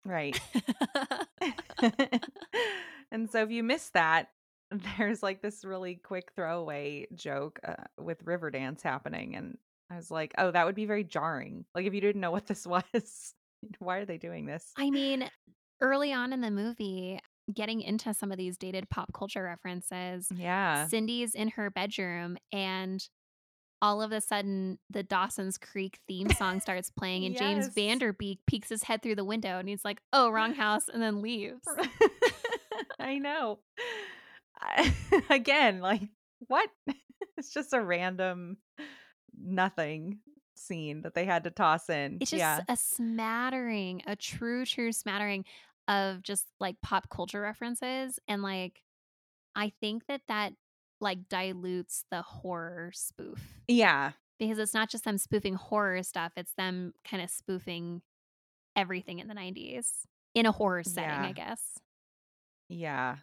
Right. 0.04 0.38
and 3.10 3.30
so 3.30 3.42
if 3.42 3.50
you 3.50 3.62
miss 3.62 3.90
that, 3.90 4.30
there's 4.98 5.22
like 5.22 5.42
this 5.42 5.64
really 5.64 5.96
quick 5.96 6.32
throwaway 6.34 7.06
joke 7.14 7.58
uh, 7.64 7.74
with 7.98 8.24
Riverdance 8.24 8.82
happening. 8.82 9.34
And 9.36 9.58
I 9.90 9.96
was 9.96 10.10
like, 10.10 10.34
oh, 10.38 10.50
that 10.50 10.66
would 10.66 10.74
be 10.74 10.86
very 10.86 11.04
jarring. 11.04 11.64
Like, 11.74 11.86
if 11.86 11.94
you 11.94 12.00
didn't 12.00 12.20
know 12.20 12.30
what 12.30 12.46
this 12.46 12.66
was, 12.66 13.34
why 13.78 13.98
are 13.98 14.04
they 14.04 14.18
doing 14.18 14.46
this? 14.46 14.72
I 14.76 14.90
mean, 14.90 15.28
early 15.80 16.12
on 16.12 16.32
in 16.32 16.40
the 16.40 16.50
movie, 16.50 17.18
getting 17.52 17.80
into 17.80 18.12
some 18.14 18.30
of 18.32 18.38
these 18.38 18.56
dated 18.56 18.90
pop 18.90 19.12
culture 19.12 19.42
references, 19.42 20.28
Yeah. 20.34 20.86
Cindy's 20.86 21.34
in 21.34 21.48
her 21.48 21.70
bedroom 21.70 22.36
and 22.52 23.06
all 23.80 24.02
of 24.02 24.10
a 24.10 24.20
sudden 24.20 24.78
the 24.90 25.02
Dawson's 25.02 25.56
Creek 25.56 25.98
theme 26.08 26.28
song 26.30 26.60
starts 26.60 26.90
playing 26.90 27.24
and 27.24 27.36
James 27.36 27.66
Yes. 27.66 27.74
Van 27.74 27.98
Der 27.98 28.12
Beek 28.12 28.40
peeks 28.46 28.68
his 28.68 28.82
head 28.82 29.02
through 29.02 29.14
the 29.14 29.24
window 29.24 29.58
and 29.58 29.68
he's 29.68 29.84
like, 29.84 30.00
"Oh, 30.12 30.30
wrong 30.30 30.52
house," 30.54 30.88
and 30.92 31.00
then 31.02 31.22
leaves. 31.22 31.62
I 32.98 33.18
know. 33.18 33.60
I, 34.60 34.92
again, 35.30 35.80
like, 35.80 36.02
what? 36.48 36.68
it's 37.36 37.52
just 37.52 37.72
a 37.72 37.80
random 37.80 38.56
nothing 39.40 40.18
scene 40.56 41.02
that 41.02 41.14
they 41.14 41.24
had 41.24 41.44
to 41.44 41.50
toss 41.50 41.88
in. 41.88 42.18
It's 42.20 42.32
just 42.32 42.40
yeah. 42.40 42.60
a 42.68 42.76
smattering, 42.76 44.02
a 44.06 44.16
true 44.16 44.64
true 44.66 44.92
smattering 44.92 45.44
of 45.88 46.22
just 46.22 46.46
like 46.60 46.76
pop 46.82 47.08
culture 47.10 47.40
references 47.40 48.18
and 48.28 48.42
like 48.42 48.82
I 49.56 49.72
think 49.80 50.06
that 50.06 50.20
that 50.28 50.52
like 51.00 51.28
dilutes 51.28 52.04
the 52.10 52.22
horror 52.22 52.90
spoof. 52.94 53.60
Yeah. 53.66 54.12
because 54.38 54.58
it's 54.58 54.74
not 54.74 54.88
just 54.90 55.04
them 55.04 55.18
spoofing 55.18 55.54
horror 55.54 56.02
stuff, 56.02 56.32
it's 56.36 56.52
them 56.54 56.92
kind 57.04 57.22
of 57.22 57.30
spoofing 57.30 58.02
everything 58.76 59.18
in 59.18 59.26
the 59.28 59.34
90s 59.34 59.88
in 60.34 60.46
a 60.46 60.52
horror 60.52 60.84
setting, 60.84 61.08
Yeah. 61.10 61.26
I 61.26 61.32
guess. 61.32 61.62
Yeah. 62.68 63.16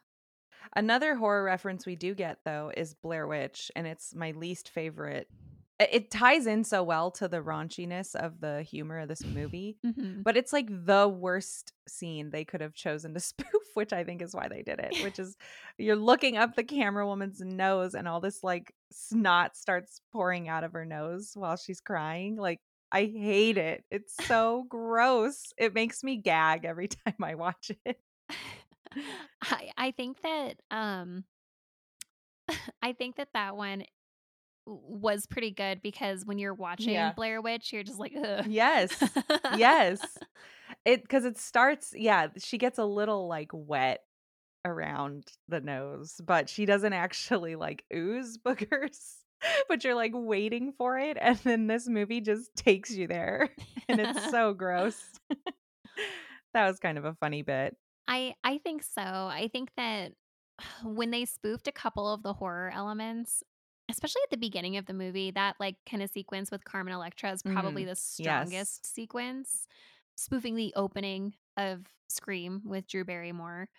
Another 0.75 1.15
horror 1.15 1.43
reference 1.43 1.85
we 1.85 1.95
do 1.95 2.15
get 2.15 2.39
though 2.43 2.71
is 2.75 2.95
Blair 2.95 3.27
Witch, 3.27 3.71
and 3.75 3.85
it's 3.87 4.15
my 4.15 4.31
least 4.31 4.69
favorite. 4.69 5.29
It 5.77 6.09
ties 6.09 6.47
in 6.47 6.63
so 6.63 6.83
well 6.83 7.11
to 7.11 7.27
the 7.27 7.41
raunchiness 7.41 8.15
of 8.15 8.39
the 8.39 8.61
humor 8.63 8.99
of 8.99 9.09
this 9.09 9.25
movie, 9.25 9.77
Mhm. 9.85 10.23
but 10.23 10.37
it's 10.37 10.53
like 10.53 10.67
the 10.69 11.09
worst 11.09 11.73
scene 11.87 12.29
they 12.29 12.45
could 12.45 12.61
have 12.61 12.73
chosen 12.73 13.13
to 13.13 13.19
spoof, 13.53 13.63
which 13.73 13.91
I 13.91 14.05
think 14.05 14.21
is 14.21 14.33
why 14.33 14.47
they 14.47 14.63
did 14.63 14.79
it. 14.79 14.91
Which 15.03 15.19
is 15.19 15.35
you're 15.77 15.97
looking 15.97 16.37
up 16.37 16.55
the 16.55 16.63
camera 16.63 17.05
woman's 17.05 17.41
nose, 17.41 17.93
and 17.93 18.07
all 18.07 18.21
this 18.21 18.41
like 18.41 18.73
snot 18.91 19.57
starts 19.57 19.99
pouring 20.13 20.47
out 20.47 20.63
of 20.63 20.71
her 20.73 20.85
nose 20.85 21.31
while 21.35 21.57
she's 21.57 21.81
crying. 21.81 22.37
Like 22.37 22.61
I 22.91 23.05
hate 23.05 23.57
it. 23.57 23.83
It's 23.91 24.15
so 24.27 24.63
gross. 24.69 25.51
It 25.57 25.73
makes 25.73 26.03
me 26.03 26.15
gag 26.17 26.63
every 26.63 26.87
time 26.87 27.15
I 27.21 27.35
watch 27.35 27.71
it. 27.85 27.99
I 29.41 29.71
I 29.77 29.91
think 29.91 30.21
that 30.21 30.61
um 30.71 31.25
I 32.81 32.93
think 32.93 33.15
that 33.15 33.29
that 33.33 33.55
one 33.57 33.83
was 34.65 35.25
pretty 35.27 35.51
good 35.51 35.81
because 35.81 36.25
when 36.25 36.37
you're 36.37 36.53
watching 36.53 36.93
Yeah. 36.93 37.13
Blair 37.13 37.41
Witch, 37.41 37.71
you're 37.71 37.83
just 37.83 37.99
like, 37.99 38.13
Ugh. 38.21 38.45
Yes. 38.47 38.91
Yes. 39.57 39.99
It 40.83 41.01
because 41.01 41.25
it 41.25 41.37
starts, 41.39 41.93
yeah, 41.95 42.27
she 42.37 42.57
gets 42.59 42.77
a 42.79 42.85
little 42.85 43.27
like 43.27 43.49
wet 43.53 44.01
around 44.65 45.27
the 45.47 45.59
nose, 45.61 46.19
but 46.23 46.47
she 46.49 46.65
doesn't 46.65 46.93
actually 46.93 47.55
like 47.55 47.83
ooze 47.93 48.37
boogers. 48.45 48.97
But 49.69 49.83
you're 49.83 49.95
like 49.95 50.11
waiting 50.13 50.73
for 50.77 50.97
it, 50.97 51.17
and 51.21 51.37
then 51.39 51.67
this 51.67 51.87
movie 51.87 52.21
just 52.21 52.55
takes 52.55 52.91
you 52.91 53.07
there, 53.07 53.49
and 53.87 53.99
it's 53.99 54.29
so 54.31 54.53
gross. 54.53 54.99
that 56.53 56.67
was 56.67 56.79
kind 56.79 56.97
of 56.97 57.05
a 57.05 57.15
funny 57.15 57.41
bit. 57.41 57.75
I 58.07 58.33
I 58.43 58.57
think 58.59 58.83
so. 58.83 59.01
I 59.01 59.49
think 59.51 59.69
that 59.77 60.13
when 60.83 61.11
they 61.11 61.25
spoofed 61.25 61.67
a 61.67 61.71
couple 61.71 62.11
of 62.11 62.23
the 62.23 62.33
horror 62.33 62.71
elements, 62.73 63.43
especially 63.89 64.21
at 64.23 64.31
the 64.31 64.37
beginning 64.37 64.77
of 64.77 64.85
the 64.85 64.93
movie, 64.93 65.31
that 65.31 65.55
like 65.59 65.75
kind 65.89 66.01
of 66.03 66.09
sequence 66.09 66.51
with 66.51 66.63
Carmen 66.65 66.93
Electra 66.93 67.31
is 67.31 67.43
probably 67.43 67.83
Mhm. 67.83 67.87
the 67.89 67.95
strongest 67.95 68.85
sequence. 68.85 69.67
Spoofing 70.15 70.55
the 70.55 70.73
opening 70.75 71.35
of 71.57 71.85
Scream 72.07 72.61
with 72.65 72.87
Drew 72.87 73.03
Barrymore. 73.05 73.69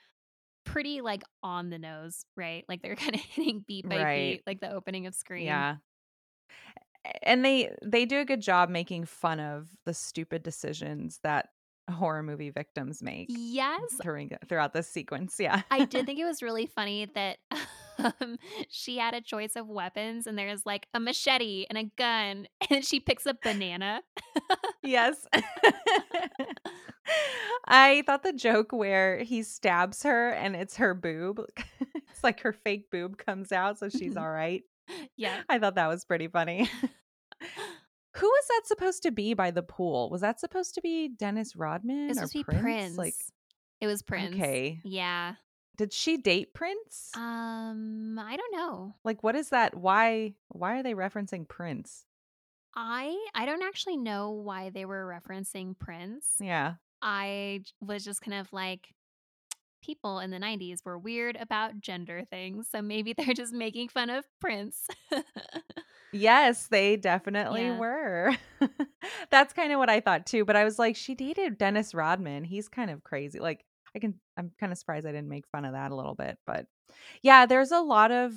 Pretty 0.64 1.00
like 1.00 1.22
on 1.42 1.70
the 1.70 1.78
nose, 1.78 2.26
right? 2.36 2.64
Like 2.68 2.82
they're 2.82 2.96
kind 3.12 3.14
of 3.14 3.20
hitting 3.20 3.64
beat 3.66 3.88
by 3.88 4.02
Right. 4.02 4.32
beat, 4.38 4.42
like 4.46 4.60
the 4.60 4.70
opening 4.72 5.06
of 5.06 5.14
Scream. 5.14 5.44
Yeah. 5.46 5.76
And 7.22 7.44
they 7.44 7.74
they 7.84 8.04
do 8.04 8.18
a 8.18 8.24
good 8.24 8.40
job 8.40 8.68
making 8.68 9.04
fun 9.04 9.38
of 9.38 9.68
the 9.84 9.94
stupid 9.94 10.42
decisions 10.42 11.20
that 11.22 11.50
horror 11.88 12.22
movie 12.22 12.50
victims 12.50 13.00
make 13.00 13.28
Yes, 13.28 13.98
during 14.02 14.36
throughout 14.48 14.72
this 14.72 14.88
sequence. 14.88 15.38
Yeah. 15.38 15.62
I 15.70 15.84
did 15.84 16.04
think 16.06 16.18
it 16.18 16.24
was 16.24 16.42
really 16.42 16.66
funny 16.66 17.04
that 17.14 17.38
um, 18.20 18.36
she 18.68 18.98
had 18.98 19.14
a 19.14 19.20
choice 19.20 19.56
of 19.56 19.68
weapons, 19.68 20.26
and 20.26 20.38
there's 20.38 20.64
like 20.66 20.86
a 20.94 21.00
machete 21.00 21.66
and 21.68 21.78
a 21.78 21.84
gun, 21.96 22.46
and 22.70 22.84
she 22.84 23.00
picks 23.00 23.26
a 23.26 23.34
banana. 23.42 24.02
yes. 24.82 25.26
I 27.68 28.02
thought 28.06 28.22
the 28.22 28.32
joke 28.32 28.72
where 28.72 29.18
he 29.18 29.42
stabs 29.42 30.02
her 30.02 30.30
and 30.30 30.56
it's 30.56 30.76
her 30.76 30.94
boob. 30.94 31.40
it's 31.78 32.24
like 32.24 32.40
her 32.40 32.52
fake 32.52 32.90
boob 32.90 33.18
comes 33.18 33.52
out, 33.52 33.78
so 33.78 33.88
she's 33.88 34.16
all 34.16 34.30
right. 34.30 34.62
yeah. 35.16 35.42
I 35.48 35.58
thought 35.58 35.76
that 35.76 35.88
was 35.88 36.04
pretty 36.04 36.28
funny. 36.28 36.68
Who 38.16 38.26
was 38.26 38.44
that 38.48 38.62
supposed 38.66 39.02
to 39.02 39.10
be 39.10 39.34
by 39.34 39.50
the 39.50 39.62
pool? 39.62 40.08
Was 40.10 40.22
that 40.22 40.40
supposed 40.40 40.74
to 40.76 40.80
be 40.80 41.08
Dennis 41.08 41.54
Rodman 41.54 42.06
It 42.06 42.08
was 42.08 42.16
supposed 42.16 42.32
to 42.32 42.38
be 42.38 42.44
Prince? 42.44 42.62
Prince. 42.62 42.98
Like, 42.98 43.14
it 43.80 43.86
was 43.86 44.02
Prince. 44.02 44.34
okay, 44.34 44.80
Yeah. 44.84 45.34
Did 45.76 45.92
she 45.92 46.16
date 46.16 46.54
Prince? 46.54 47.10
Um, 47.14 48.18
I 48.18 48.36
don't 48.36 48.56
know. 48.56 48.94
Like, 49.04 49.22
what 49.22 49.36
is 49.36 49.50
that? 49.50 49.76
Why 49.76 50.34
why 50.48 50.78
are 50.78 50.82
they 50.82 50.94
referencing 50.94 51.46
Prince? 51.46 52.06
I 52.74 53.16
I 53.34 53.46
don't 53.46 53.62
actually 53.62 53.96
know 53.96 54.30
why 54.30 54.70
they 54.70 54.84
were 54.84 55.06
referencing 55.06 55.78
Prince. 55.78 56.36
Yeah. 56.40 56.74
I 57.02 57.62
was 57.80 58.04
just 58.04 58.22
kind 58.22 58.34
of 58.34 58.52
like 58.52 58.88
people 59.82 60.18
in 60.18 60.30
the 60.30 60.38
90s 60.38 60.84
were 60.84 60.98
weird 60.98 61.36
about 61.36 61.80
gender 61.80 62.24
things, 62.28 62.68
so 62.70 62.82
maybe 62.82 63.12
they're 63.16 63.34
just 63.34 63.52
making 63.52 63.88
fun 63.88 64.10
of 64.10 64.24
Prince. 64.40 64.88
Yes, 66.16 66.68
they 66.68 66.96
definitely 66.96 67.62
yeah. 67.64 67.78
were. 67.78 68.36
That's 69.30 69.52
kinda 69.52 69.76
what 69.76 69.90
I 69.90 70.00
thought 70.00 70.24
too, 70.26 70.44
but 70.44 70.56
I 70.56 70.64
was 70.64 70.78
like, 70.78 70.96
she 70.96 71.14
dated 71.14 71.58
Dennis 71.58 71.94
Rodman. 71.94 72.44
He's 72.44 72.68
kind 72.68 72.90
of 72.90 73.04
crazy. 73.04 73.38
Like, 73.38 73.65
I 73.96 73.98
can 73.98 74.20
I'm 74.36 74.52
kinda 74.60 74.76
surprised 74.76 75.06
I 75.06 75.12
didn't 75.12 75.28
make 75.28 75.46
fun 75.48 75.64
of 75.64 75.72
that 75.72 75.90
a 75.90 75.96
little 75.96 76.14
bit, 76.14 76.38
but 76.46 76.66
yeah, 77.22 77.46
there's 77.46 77.72
a 77.72 77.80
lot 77.80 78.12
of 78.12 78.34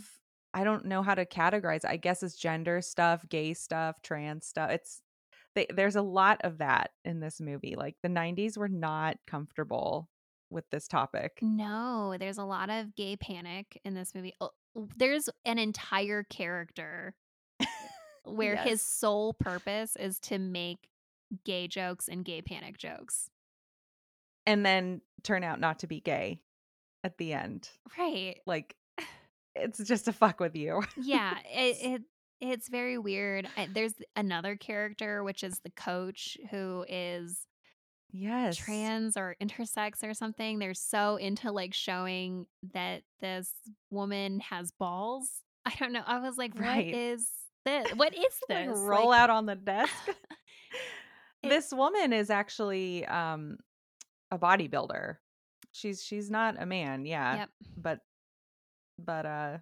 I 0.54 0.64
don't 0.64 0.86
know 0.86 1.04
how 1.04 1.14
to 1.16 1.26
categorize. 1.26 1.86
I 1.86 1.98
guess 1.98 2.24
it's 2.24 2.36
gender 2.36 2.82
stuff, 2.82 3.28
gay 3.30 3.54
stuff, 3.54 4.02
trans 4.02 4.48
stuff. 4.48 4.72
It's 4.72 5.02
they, 5.56 5.68
there's 5.70 5.96
a 5.96 6.02
lot 6.02 6.40
of 6.44 6.60
that 6.60 6.92
in 7.06 7.20
this 7.20 7.42
movie. 7.42 7.76
Like 7.76 7.96
the 8.02 8.10
90s 8.10 8.58
were 8.58 8.70
not 8.70 9.18
comfortable 9.28 10.10
with 10.50 10.70
this 10.72 10.88
topic. 10.88 11.40
No, 11.42 12.16
there's 12.20 12.38
a 12.38 12.44
lot 12.44 12.70
of 12.70 12.96
gay 12.96 13.16
panic 13.16 13.80
in 13.84 13.94
this 13.94 14.16
movie. 14.16 14.34
Oh, 14.42 14.52
There's 14.96 15.30
an 15.46 15.60
entire 15.60 16.24
character 16.24 17.16
where 18.26 18.56
his 18.56 18.82
sole 18.82 19.34
purpose 19.34 19.96
is 19.96 20.20
to 20.22 20.40
make 20.40 20.90
gay 21.46 21.68
jokes 21.68 22.08
and 22.08 22.26
gay 22.26 22.42
panic 22.42 22.78
jokes. 22.78 23.30
And 24.50 24.66
then 24.66 25.02
turn 25.24 25.44
out 25.44 25.60
not 25.60 25.80
to 25.80 25.88
be 25.88 26.00
gay 26.00 26.42
at 27.04 27.18
the 27.18 27.34
end. 27.34 27.70
Right. 27.98 28.40
Like 28.48 28.76
it's 29.56 29.78
just 29.80 30.06
to 30.06 30.14
fuck 30.14 30.40
with 30.40 30.56
you. 30.56 30.82
Yeah, 30.98 31.36
it, 31.54 31.78
it 31.82 32.02
it's 32.42 32.68
very 32.70 32.98
weird. 32.98 33.48
I, 33.58 33.68
there's 33.72 33.94
another 34.16 34.56
character 34.56 35.24
which 35.24 35.44
is 35.44 35.60
the 35.60 35.70
coach 35.72 36.38
who 36.52 36.86
is 36.90 37.46
Yes. 38.12 38.58
trans 38.58 39.16
or 39.18 39.36
intersex 39.40 40.04
or 40.04 40.16
something. 40.16 40.58
They're 40.58 40.74
so 40.74 41.18
into 41.18 41.52
like 41.52 41.76
showing 41.76 42.48
that 42.74 43.04
this 43.22 43.52
woman 43.92 44.40
has 44.40 44.72
balls. 44.72 45.30
I 45.66 45.76
don't 45.80 45.94
know. 45.94 46.02
I 46.08 46.20
was 46.20 46.38
like, 46.38 46.56
what 46.56 46.64
Right. 46.64 46.92
is 46.94 47.28
this? 47.66 47.88
What 47.96 48.16
is 48.16 48.24
Like 48.50 48.68
this? 48.68 48.80
roll 48.80 49.10
Like, 49.10 49.20
out 49.20 49.30
on 49.30 49.46
the 49.46 49.56
desk. 49.56 49.94
It- 51.44 51.50
this 51.50 51.72
woman 51.72 52.14
is 52.14 52.30
actually 52.32 53.06
um 53.06 53.58
a 54.32 54.38
bodybuilder. 54.38 55.18
She's 55.72 56.04
she's 56.04 56.30
not 56.30 56.56
a 56.60 56.66
man, 56.66 57.06
yeah. 57.06 57.38
Yep. 57.38 57.50
But 57.78 58.00
but 58.98 59.26
uh 59.26 59.58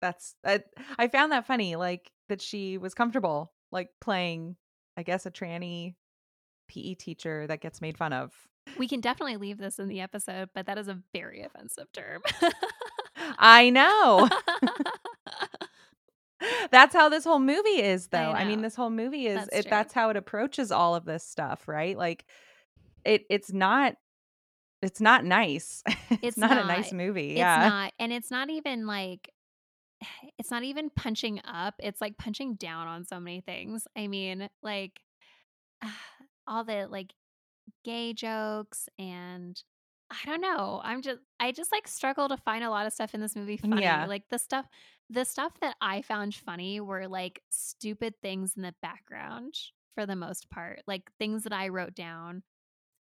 that's 0.00 0.34
I, 0.44 0.62
I 0.98 1.08
found 1.08 1.32
that 1.32 1.46
funny 1.46 1.76
like 1.76 2.10
that 2.28 2.40
she 2.40 2.78
was 2.78 2.94
comfortable 2.94 3.52
like 3.70 3.88
playing 4.00 4.56
I 4.96 5.02
guess 5.02 5.26
a 5.26 5.30
tranny 5.30 5.94
PE 6.68 6.94
teacher 6.94 7.46
that 7.46 7.60
gets 7.60 7.80
made 7.80 7.96
fun 7.96 8.12
of. 8.12 8.32
We 8.78 8.86
can 8.86 9.00
definitely 9.00 9.36
leave 9.38 9.58
this 9.58 9.78
in 9.78 9.88
the 9.88 10.00
episode, 10.00 10.50
but 10.54 10.66
that 10.66 10.78
is 10.78 10.88
a 10.88 10.98
very 11.12 11.42
offensive 11.42 11.90
term. 11.92 12.22
I 13.38 13.70
know. 13.70 14.28
That's 16.70 16.94
how 16.94 17.08
this 17.08 17.24
whole 17.24 17.38
movie 17.38 17.82
is 17.82 18.08
though. 18.08 18.18
I, 18.18 18.44
mean 18.44 18.62
this 18.62 18.74
whole 18.74 18.90
movie 18.90 19.26
is 19.26 19.36
That's 19.36 19.66
it, 19.66 19.70
that's 19.70 19.92
how 19.92 20.10
it 20.10 20.16
approaches 20.16 20.72
all 20.72 20.94
of 20.94 21.04
this 21.04 21.24
stuff, 21.24 21.68
right? 21.68 21.96
Like 21.96 22.24
it 23.04 23.24
it's 23.30 23.52
not 23.52 23.94
it's 24.82 25.00
not 25.00 25.24
nice. 25.24 25.82
it's, 26.10 26.22
It's 26.22 26.38
not, 26.38 26.58
a 26.58 26.64
nice 26.64 26.92
movie. 26.92 27.30
It's 27.30 27.38
yeah. 27.38 27.68
not, 27.68 27.92
and 28.00 28.12
it's 28.12 28.32
not 28.32 28.50
even 28.50 28.86
like 28.86 29.30
it's 30.38 30.50
not 30.50 30.64
even 30.64 30.90
punching 30.90 31.40
up. 31.44 31.74
It's 31.78 32.00
like 32.00 32.18
punching 32.18 32.56
down 32.56 32.88
on 32.88 33.04
so 33.04 33.20
many 33.20 33.40
things. 33.40 33.86
I 33.96 34.08
mean, 34.08 34.48
like 34.62 35.00
all 36.46 36.64
the 36.64 36.88
like 36.90 37.12
gay 37.84 38.12
jokes 38.12 38.88
and 38.98 39.60
I 40.10 40.26
don't 40.26 40.42
know. 40.42 40.80
I'm 40.84 41.00
just 41.00 41.20
I 41.40 41.52
just 41.52 41.72
like 41.72 41.88
struggle 41.88 42.28
to 42.28 42.36
find 42.36 42.64
a 42.64 42.70
lot 42.70 42.86
of 42.86 42.92
stuff 42.92 43.14
in 43.14 43.20
this 43.20 43.36
movie 43.36 43.56
mm, 43.56 43.70
funny. 43.70 43.82
Yeah. 43.82 44.06
Like 44.06 44.24
the 44.30 44.38
stuff 44.38 44.66
the 45.08 45.24
stuff 45.24 45.52
that 45.60 45.76
I 45.80 46.02
found 46.02 46.34
funny 46.34 46.80
were 46.80 47.06
like 47.06 47.42
stupid 47.50 48.14
things 48.20 48.54
in 48.56 48.62
the 48.62 48.74
background 48.82 49.54
for 49.94 50.06
the 50.06 50.16
most 50.16 50.50
part. 50.50 50.82
Like 50.86 51.10
things 51.18 51.44
that 51.44 51.52
I 51.52 51.68
wrote 51.68 51.94
down. 51.94 52.42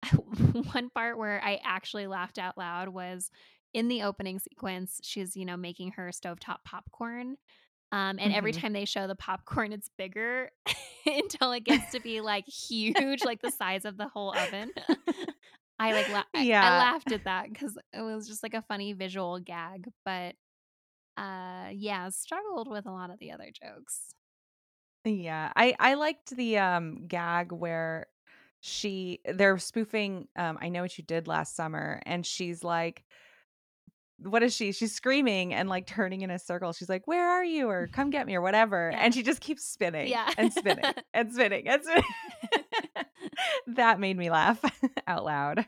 One 0.72 0.90
part 0.90 1.18
where 1.18 1.42
I 1.44 1.60
actually 1.64 2.06
laughed 2.06 2.38
out 2.38 2.56
loud 2.56 2.88
was 2.88 3.30
in 3.74 3.88
the 3.88 4.02
opening 4.02 4.38
sequence, 4.38 5.00
she's, 5.02 5.36
you 5.36 5.44
know, 5.44 5.56
making 5.56 5.92
her 5.92 6.10
stovetop 6.10 6.58
popcorn. 6.64 7.36
Um, 7.92 8.18
and 8.20 8.32
every 8.32 8.52
Mhm. 8.52 8.60
time 8.60 8.72
they 8.72 8.84
show 8.84 9.06
the 9.06 9.16
popcorn, 9.16 9.72
it's 9.72 9.88
bigger 9.98 10.50
until 11.06 11.52
it 11.52 11.64
gets 11.64 11.90
to 11.90 12.00
be 12.00 12.20
like 12.20 12.46
huge, 12.48 13.24
like 13.24 13.42
the 13.42 13.50
size 13.50 13.84
of 13.84 13.96
the 13.96 14.08
whole 14.08 14.34
oven. 14.36 14.72
I 15.78 15.92
like 15.94 16.08
la- 16.08 16.24
I- 16.34 16.48
I 16.60 16.70
laughed 16.70 17.12
at 17.12 17.24
that 17.24 17.48
because 17.52 17.76
it 17.92 18.02
was 18.02 18.28
just 18.28 18.42
like 18.42 18.54
a 18.54 18.62
funny 18.62 18.92
visual 18.92 19.38
gag. 19.40 19.88
But 20.04 20.36
uh, 21.16 21.70
yeah, 21.72 22.08
struggled 22.10 22.68
with 22.70 22.86
a 22.86 22.92
lot 22.92 23.10
of 23.10 23.18
the 23.18 23.32
other 23.32 23.50
jokes. 23.52 24.14
Yeah. 25.04 25.52
I 25.56 25.74
I 25.78 25.94
liked 25.94 26.30
the 26.36 26.58
um 26.58 27.06
gag 27.06 27.52
where 27.52 28.06
she 28.60 29.20
they're 29.24 29.58
spoofing 29.58 30.28
um 30.36 30.58
I 30.60 30.68
know 30.68 30.82
what 30.82 30.96
you 30.98 31.04
did 31.04 31.26
last 31.28 31.56
summer 31.56 32.00
and 32.06 32.24
she's 32.26 32.62
like 32.64 33.04
what 34.22 34.42
is 34.42 34.54
she? 34.54 34.72
She's 34.72 34.94
screaming 34.94 35.54
and 35.54 35.68
like 35.68 35.86
turning 35.86 36.20
in 36.20 36.30
a 36.30 36.38
circle. 36.38 36.72
She's 36.72 36.90
like, 36.90 37.06
"Where 37.06 37.26
are 37.26 37.44
you?" 37.44 37.68
or 37.70 37.86
"Come 37.88 38.10
get 38.10 38.26
me" 38.26 38.34
or 38.34 38.42
whatever. 38.42 38.90
Yeah. 38.92 38.98
And 39.02 39.14
she 39.14 39.22
just 39.22 39.40
keeps 39.40 39.64
spinning 39.64 40.08
Yeah. 40.08 40.28
and 40.36 40.52
spinning 40.52 40.84
and 41.14 41.32
spinning 41.32 41.66
and 41.66 41.82
spinning. 41.82 42.04
that 43.68 43.98
made 44.00 44.16
me 44.16 44.30
laugh 44.30 44.62
out 45.06 45.24
loud. 45.24 45.66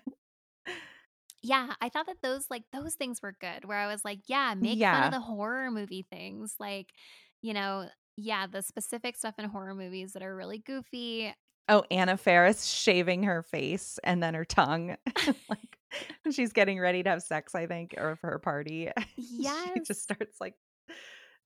Yeah, 1.43 1.75
I 1.81 1.89
thought 1.89 2.07
that 2.07 2.23
those 2.23 2.47
like 2.51 2.65
those 2.73 2.95
things 2.95 3.21
were 3.21 3.33
good 3.41 3.65
where 3.65 3.79
I 3.79 3.89
was 3.89 4.05
like, 4.05 4.21
yeah, 4.27 4.55
make 4.55 4.79
fun 4.79 5.03
of 5.05 5.11
the 5.11 5.21
horror 5.21 5.71
movie 5.71 6.07
things. 6.09 6.55
Like, 6.61 6.93
you 7.41 7.53
know, 7.53 7.89
yeah, 8.17 8.47
the 8.47 8.63
specific 8.63 9.17
stuff 9.17 9.35
in 9.39 9.47
horror 9.47 9.75
movies 9.75 10.13
that 10.13 10.23
are 10.23 10.37
really 10.37 10.59
goofy. 10.59 11.35
Oh, 11.69 11.85
Anna 11.91 12.17
Faris 12.17 12.65
shaving 12.67 13.23
her 13.25 13.43
face 13.43 13.99
and 14.03 14.23
then 14.23 14.35
her 14.35 14.45
tongue. 14.45 14.97
like 15.49 15.79
she's 16.31 16.53
getting 16.53 16.81
ready 16.81 17.03
to 17.03 17.11
have 17.11 17.23
sex, 17.23 17.55
I 17.55 17.67
think, 17.67 17.95
or 17.97 18.17
for 18.17 18.31
her 18.31 18.39
party. 18.39 18.91
Yeah. 19.17 19.67
She 19.75 19.81
just 19.81 20.03
starts 20.03 20.41
like 20.41 20.55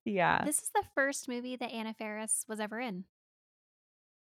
Yeah. 0.04 0.44
This 0.44 0.62
is 0.62 0.70
the 0.74 0.84
first 0.94 1.28
movie 1.28 1.56
that 1.56 1.72
Anna 1.72 1.94
Faris 1.94 2.44
was 2.48 2.60
ever 2.60 2.80
in. 2.80 3.04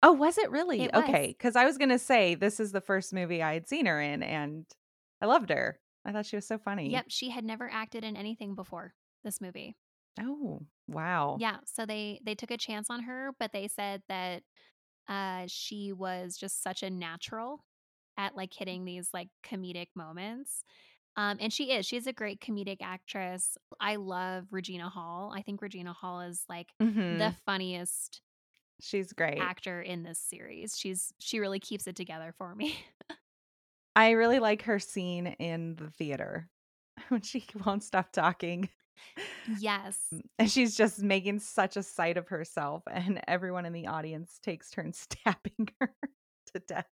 Oh, 0.04 0.13
was 0.13 0.38
it 0.38 0.49
really? 0.49 0.82
It 0.82 0.91
was. 0.93 1.04
Okay, 1.04 1.27
because 1.38 1.56
I 1.56 1.65
was 1.65 1.77
gonna 1.77 1.99
say 1.99 2.36
this 2.36 2.60
is 2.60 2.71
the 2.71 2.82
first 2.82 3.13
movie 3.13 3.43
I 3.43 3.54
had 3.54 3.67
seen 3.67 3.86
her 3.86 4.01
in, 4.01 4.23
and 4.23 4.65
I 5.21 5.27
loved 5.27 5.49
her. 5.51 5.80
I 6.06 6.12
thought 6.12 6.25
she 6.25 6.36
was 6.38 6.47
so 6.47 6.58
funny. 6.58 6.89
Yep, 6.91 7.06
she 7.10 7.30
had 7.30 7.45
never 7.45 7.69
acted 7.71 8.04
in 8.04 8.17
anything 8.17 8.56
before 8.56 8.95
this 9.23 9.39
movie. 9.39 9.75
Oh, 10.19 10.62
wow. 10.88 11.38
Yeah, 11.39 11.58
so 11.65 11.86
they 11.86 12.19
they 12.23 12.34
took 12.34 12.49
a 12.51 12.58
chance 12.58 12.89
on 12.89 13.04
her, 13.04 13.32
but 13.39 13.51
they 13.54 13.67
said 13.67 14.01
that 14.10 14.41
uh 15.08 15.46
she 15.48 15.92
was 15.94 16.38
just 16.38 16.64
such 16.64 16.84
a 16.84 16.90
natural 16.90 17.66
at 18.18 18.36
like 18.36 18.54
hitting 18.54 18.86
these 18.86 19.10
like 19.14 19.30
comedic 19.46 19.88
moments. 19.96 20.64
Um 21.18 21.38
and 21.42 21.54
she 21.54 21.72
is. 21.74 21.86
She's 21.86 22.08
a 22.08 22.14
great 22.14 22.42
comedic 22.42 22.78
actress. 22.82 23.58
I 23.80 23.98
love 23.98 24.48
Regina 24.52 24.90
Hall. 24.90 25.34
I 25.36 25.44
think 25.44 25.62
Regina 25.62 25.94
Hall 25.94 26.22
is 26.22 26.46
like 26.50 26.74
Mhm. 26.82 27.12
the 27.12 27.36
funniest 27.46 28.22
She's 28.82 29.14
great. 29.14 29.54
actor 29.54 29.82
in 29.82 30.04
this 30.04 30.20
series. 30.20 30.78
She's 30.78 31.14
she 31.20 31.40
really 31.40 31.60
keeps 31.60 31.88
it 31.88 31.96
together 31.96 32.34
for 32.38 32.54
me. 32.56 32.78
I 33.96 34.12
really 34.12 34.40
like 34.40 34.64
her 34.64 34.80
scene 34.80 35.28
in 35.28 35.76
the 35.76 35.90
theater 35.92 36.50
when 37.10 37.22
she 37.22 37.46
won't 37.66 37.84
stop 37.84 38.12
talking 38.12 38.70
yes. 39.60 39.97
and 40.39 40.49
she's 40.51 40.75
just 40.75 41.01
making 41.01 41.39
such 41.39 41.77
a 41.77 41.84
sight 41.84 42.17
of 42.17 42.27
herself, 42.27 42.84
and 42.91 43.19
everyone 43.27 43.65
in 43.65 43.73
the 43.73 43.88
audience 43.88 44.39
takes 44.43 44.69
turns 44.69 44.97
stabbing 45.23 45.69
her 45.80 45.93
to 46.54 46.60
death. 46.60 46.88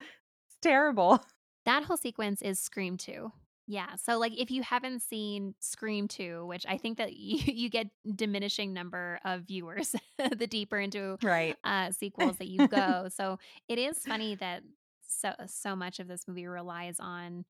It's 0.00 0.58
terrible. 0.60 1.24
That 1.64 1.84
whole 1.84 1.96
sequence 1.96 2.42
is 2.42 2.58
Scream 2.58 2.96
2. 2.96 3.30
Yeah. 3.68 3.94
So 3.94 4.18
like 4.18 4.32
if 4.38 4.50
you 4.50 4.62
haven't 4.62 5.02
seen 5.02 5.54
Scream 5.60 6.08
2, 6.08 6.44
which 6.46 6.66
I 6.68 6.76
think 6.78 6.98
that 6.98 7.12
you, 7.16 7.38
you 7.52 7.70
get 7.70 7.86
diminishing 8.16 8.72
number 8.72 9.20
of 9.24 9.42
viewers 9.42 9.94
the 10.36 10.46
deeper 10.48 10.78
into 10.78 11.16
Right. 11.22 11.56
uh 11.62 11.92
sequels 11.92 12.38
that 12.38 12.48
you 12.48 12.66
go. 12.66 13.08
so 13.14 13.38
it 13.68 13.78
is 13.78 13.98
funny 14.00 14.34
that 14.36 14.62
so 15.06 15.32
so 15.46 15.76
much 15.76 16.00
of 16.00 16.08
this 16.08 16.26
movie 16.26 16.46
relies 16.46 16.96
on 16.98 17.44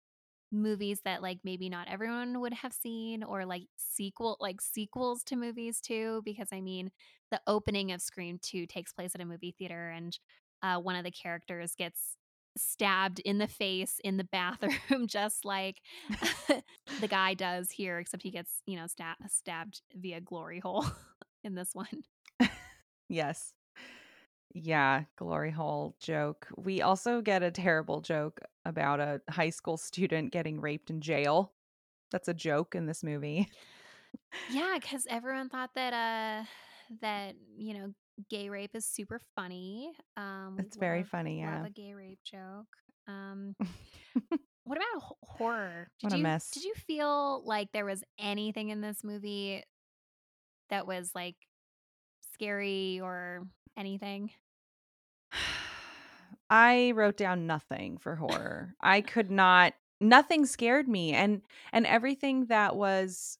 movies 0.51 1.01
that 1.05 1.21
like 1.21 1.39
maybe 1.43 1.69
not 1.69 1.87
everyone 1.87 2.39
would 2.41 2.53
have 2.53 2.73
seen 2.73 3.23
or 3.23 3.45
like 3.45 3.63
sequel 3.77 4.37
like 4.39 4.59
sequels 4.61 5.23
to 5.23 5.35
movies 5.35 5.79
too 5.79 6.21
because 6.25 6.49
I 6.51 6.61
mean 6.61 6.91
the 7.31 7.41
opening 7.47 7.91
of 7.91 8.01
Scream 8.01 8.37
2 8.41 8.65
takes 8.65 8.91
place 8.91 9.15
at 9.15 9.21
a 9.21 9.25
movie 9.25 9.55
theater 9.57 9.89
and 9.89 10.17
uh 10.61 10.77
one 10.77 10.95
of 10.95 11.03
the 11.05 11.11
characters 11.11 11.73
gets 11.77 12.17
stabbed 12.57 13.19
in 13.19 13.37
the 13.37 13.47
face 13.47 13.99
in 14.03 14.17
the 14.17 14.23
bathroom, 14.31 15.07
just 15.07 15.45
like 15.45 15.77
the 16.47 17.07
guy 17.07 17.33
does 17.33 17.71
here, 17.71 17.99
except 17.99 18.23
he 18.23 18.31
gets, 18.31 18.61
you 18.65 18.77
know, 18.77 18.87
sta- 18.87 19.15
stabbed 19.27 19.81
via 19.95 20.19
glory 20.21 20.59
hole 20.59 20.85
in 21.43 21.55
this 21.55 21.69
one. 21.73 22.03
Yes. 23.09 23.53
Yeah, 24.53 25.03
glory 25.17 25.51
hole 25.51 25.95
joke. 25.99 26.47
We 26.57 26.81
also 26.81 27.21
get 27.21 27.43
a 27.43 27.51
terrible 27.51 28.01
joke 28.01 28.39
about 28.65 28.99
a 28.99 29.21
high 29.29 29.49
school 29.49 29.77
student 29.77 30.31
getting 30.31 30.59
raped 30.59 30.89
in 30.89 31.01
jail. 31.01 31.53
That's 32.11 32.27
a 32.27 32.33
joke 32.33 32.75
in 32.75 32.85
this 32.85 33.03
movie. 33.03 33.47
Yeah, 34.51 34.75
because 34.81 35.07
everyone 35.09 35.49
thought 35.49 35.71
that 35.75 35.93
uh 35.93 36.45
that 37.01 37.35
you 37.57 37.73
know 37.73 37.93
gay 38.29 38.49
rape 38.49 38.71
is 38.75 38.85
super 38.85 39.21
funny. 39.35 39.93
Um, 40.17 40.57
It's 40.59 40.75
very 40.75 40.99
love 40.99 41.07
funny, 41.09 41.39
yeah. 41.39 41.65
a 41.65 41.69
gay 41.69 41.93
rape 41.93 42.19
joke. 42.23 42.67
Um, 43.07 43.55
what 44.65 44.77
about 44.77 45.01
ho- 45.01 45.17
horror? 45.23 45.87
Did 45.99 46.07
What 46.07 46.13
a 46.13 46.17
you 46.17 46.23
mess. 46.23 46.49
did 46.51 46.63
you 46.65 46.73
feel 46.75 47.43
like 47.45 47.71
there 47.71 47.85
was 47.85 48.03
anything 48.19 48.69
in 48.69 48.81
this 48.81 49.03
movie 49.03 49.63
that 50.69 50.85
was 50.85 51.11
like 51.15 51.35
scary 52.33 52.99
or 53.01 53.43
anything? 53.77 54.31
I 56.49 56.91
wrote 56.95 57.17
down 57.17 57.47
nothing 57.47 57.97
for 57.97 58.15
horror. 58.15 58.75
I 58.81 59.01
could 59.01 59.31
not 59.31 59.73
nothing 59.99 60.45
scared 60.45 60.87
me 60.87 61.13
and 61.13 61.41
and 61.71 61.85
everything 61.85 62.47
that 62.47 62.75
was 62.75 63.37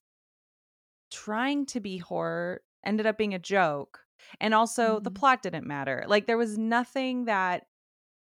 trying 1.11 1.65
to 1.67 1.79
be 1.79 1.97
horror 1.97 2.61
ended 2.85 3.05
up 3.05 3.17
being 3.17 3.33
a 3.33 3.39
joke. 3.39 4.05
And 4.39 4.53
also 4.53 4.99
the 4.99 5.11
Mhm. 5.11 5.15
plot 5.15 5.41
didn't 5.41 5.65
matter. 5.67 6.03
Like 6.07 6.27
there 6.27 6.37
was 6.37 6.57
nothing 6.57 7.25
that 7.25 7.67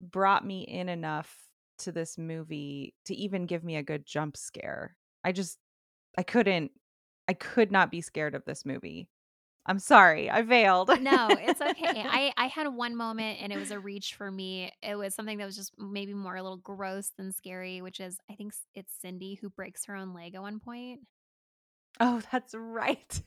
brought 0.02 0.46
me 0.46 0.64
in 0.64 0.90
enough 0.90 1.50
to 1.80 1.92
this 1.92 2.18
movie 2.18 2.96
to 3.06 3.16
even 3.16 3.46
give 3.48 3.64
me 3.64 3.78
a 3.78 3.84
good 3.84 4.06
jump 4.06 4.38
scare. 4.38 4.98
I 5.24 5.32
just 5.34 5.60
I 6.18 6.24
couldn't 6.24 6.74
I 7.28 7.34
could 7.34 7.72
not 7.72 7.92
be 7.92 8.02
scared 8.02 8.36
of 8.36 8.46
this 8.46 8.66
movie. 8.66 9.10
I'm 9.66 9.80
sorry. 9.80 10.30
I 10.30 10.44
failed. 10.44 10.90
No, 11.02 11.28
it's 11.30 11.62
okay. 11.62 12.04
I 12.06 12.34
I 12.38 12.48
had 12.48 12.68
one 12.68 12.96
moment 12.96 13.40
and 13.42 13.52
it 13.52 13.58
was 13.58 13.72
a 13.72 13.80
reach 13.80 14.16
for 14.16 14.32
me. 14.32 14.72
It 14.82 14.96
was 14.96 15.14
something 15.16 15.38
that 15.38 15.46
was 15.46 15.56
just 15.56 15.74
maybe 15.78 16.14
more 16.14 16.36
a 16.36 16.44
little 16.44 16.58
gross 16.58 17.12
than 17.18 17.32
scary, 17.32 17.82
which 17.82 18.00
is 18.00 18.18
I 18.30 18.36
think 18.36 18.54
it's 18.74 18.94
Cindy 19.02 19.36
who 19.42 19.50
breaks 19.50 19.86
her 19.86 19.96
own 19.96 20.14
leg 20.14 20.36
at 20.36 20.42
one 20.42 20.60
point. 20.60 21.02
Oh, 22.00 22.22
that's 22.32 22.54
right. 22.56 23.22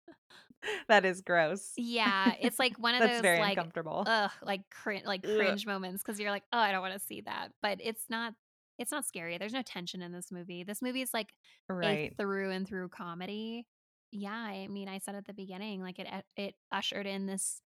that 0.88 1.04
is 1.04 1.20
gross. 1.20 1.72
Yeah, 1.76 2.32
it's 2.40 2.58
like 2.58 2.78
one 2.78 2.94
of 3.00 3.08
those 3.08 3.20
very 3.20 3.40
like 3.40 3.56
uncomfortable. 3.56 4.04
ugh, 4.06 4.30
like 4.42 4.62
crin- 4.70 5.04
like 5.04 5.24
Ugh. 5.24 5.36
cringe 5.36 5.66
moments 5.66 6.02
because 6.02 6.18
you're 6.20 6.30
like, 6.30 6.44
oh, 6.52 6.58
I 6.58 6.72
don't 6.72 6.82
want 6.82 6.94
to 6.94 7.06
see 7.06 7.22
that. 7.22 7.48
But 7.62 7.78
it's 7.82 8.04
not 8.08 8.34
it's 8.78 8.90
not 8.90 9.06
scary. 9.06 9.38
There's 9.38 9.52
no 9.52 9.62
tension 9.62 10.02
in 10.02 10.12
this 10.12 10.32
movie. 10.32 10.64
This 10.64 10.82
movie 10.82 11.02
is 11.02 11.12
like 11.14 11.28
a 11.70 12.10
through 12.16 12.50
and 12.50 12.66
through 12.66 12.88
comedy. 12.88 13.66
Yeah, 14.12 14.32
I 14.34 14.68
mean, 14.68 14.88
I 14.88 14.98
said 14.98 15.14
at 15.14 15.26
the 15.26 15.32
beginning, 15.32 15.80
like 15.80 15.98
it 15.98 16.06
it 16.36 16.54
ushered 16.70 17.06
in 17.06 17.26
this 17.26 17.62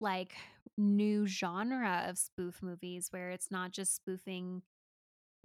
like 0.00 0.34
new 0.76 1.26
genre 1.26 2.04
of 2.08 2.18
spoof 2.18 2.62
movies 2.62 3.08
where 3.10 3.30
it's 3.30 3.50
not 3.50 3.70
just 3.72 3.96
spoofing 3.96 4.62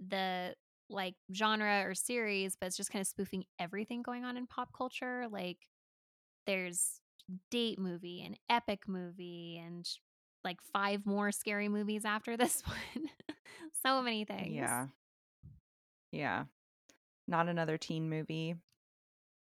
the 0.06 0.54
like 0.90 1.14
genre 1.34 1.82
or 1.86 1.94
series, 1.94 2.56
but 2.56 2.66
it's 2.66 2.76
just 2.76 2.90
kind 2.90 3.00
of 3.00 3.06
spoofing 3.06 3.44
everything 3.58 4.02
going 4.02 4.24
on 4.24 4.36
in 4.36 4.46
pop 4.46 4.70
culture. 4.76 5.26
Like 5.30 5.58
there's 6.46 7.00
date 7.50 7.78
movie 7.78 8.22
and 8.24 8.38
epic 8.50 8.88
movie 8.88 9.62
and 9.64 9.88
like 10.44 10.60
five 10.72 11.04
more 11.06 11.32
scary 11.32 11.68
movies 11.68 12.04
after 12.04 12.36
this 12.38 12.62
one. 12.66 13.08
so 13.82 14.02
many 14.02 14.24
things. 14.24 14.54
Yeah. 14.54 14.86
Yeah. 16.12 16.44
Not 17.26 17.48
another 17.48 17.76
teen 17.76 18.08
movie. 18.08 18.56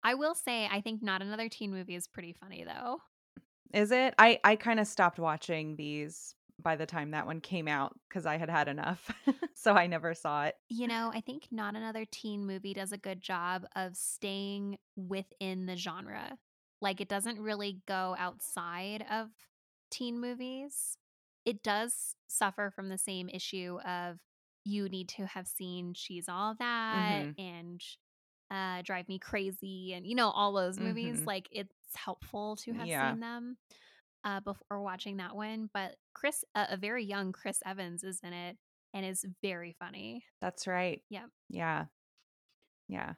I 0.06 0.14
will 0.14 0.36
say 0.36 0.68
I 0.70 0.80
think 0.80 1.02
not 1.02 1.20
another 1.20 1.48
teen 1.48 1.72
movie 1.72 1.96
is 1.96 2.06
pretty 2.06 2.32
funny 2.32 2.62
though. 2.64 3.00
Is 3.74 3.90
it? 3.90 4.14
I 4.18 4.38
I 4.44 4.54
kind 4.54 4.78
of 4.78 4.86
stopped 4.86 5.18
watching 5.18 5.74
these 5.74 6.36
by 6.62 6.76
the 6.76 6.86
time 6.86 7.10
that 7.10 7.26
one 7.26 7.40
came 7.40 7.66
out 7.66 7.98
cuz 8.08 8.24
I 8.24 8.36
had 8.36 8.48
had 8.48 8.68
enough. 8.68 9.10
so 9.54 9.74
I 9.74 9.88
never 9.88 10.14
saw 10.14 10.44
it. 10.44 10.54
You 10.68 10.86
know, 10.86 11.10
I 11.12 11.20
think 11.20 11.48
not 11.50 11.74
another 11.74 12.04
teen 12.04 12.46
movie 12.46 12.72
does 12.72 12.92
a 12.92 12.96
good 12.98 13.20
job 13.20 13.66
of 13.74 13.96
staying 13.96 14.78
within 14.94 15.66
the 15.66 15.76
genre. 15.76 16.38
Like 16.80 17.00
it 17.00 17.08
doesn't 17.08 17.40
really 17.40 17.82
go 17.88 18.14
outside 18.16 19.04
of 19.10 19.30
teen 19.90 20.20
movies. 20.20 20.98
It 21.44 21.64
does 21.64 22.14
suffer 22.28 22.70
from 22.70 22.90
the 22.90 22.98
same 22.98 23.28
issue 23.28 23.80
of 23.84 24.20
you 24.64 24.88
need 24.88 25.08
to 25.08 25.26
have 25.26 25.48
seen 25.48 25.94
She's 25.94 26.28
All 26.28 26.54
That 26.54 27.26
Mhm. 27.26 27.34
and 27.38 27.82
uh 28.50 28.82
Drive 28.82 29.08
Me 29.08 29.18
Crazy 29.18 29.92
and 29.94 30.06
you 30.06 30.14
know 30.14 30.30
all 30.30 30.52
those 30.52 30.78
movies. 30.78 31.20
Mhm. 31.20 31.26
Like 31.26 31.48
it's 31.50 31.72
helpful 31.94 32.56
to 32.56 32.72
have 32.72 32.86
Yeah. 32.86 33.10
seen 33.12 33.20
them 33.20 33.56
uh 34.24 34.40
before 34.40 34.80
watching 34.82 35.18
that 35.18 35.34
one, 35.36 35.70
but 35.72 35.96
Chris 36.14 36.44
uh, 36.54 36.66
a 36.70 36.76
very 36.76 37.04
young 37.04 37.32
Chris 37.32 37.60
Evans 37.66 38.04
is 38.04 38.20
in 38.22 38.32
it 38.32 38.56
and 38.94 39.04
is 39.06 39.24
very 39.42 39.74
funny. 39.78 40.24
That's 40.40 40.66
right. 40.66 41.02
Yep. 41.10 41.30
Yeah. 41.50 41.86
Yeah. 42.88 43.14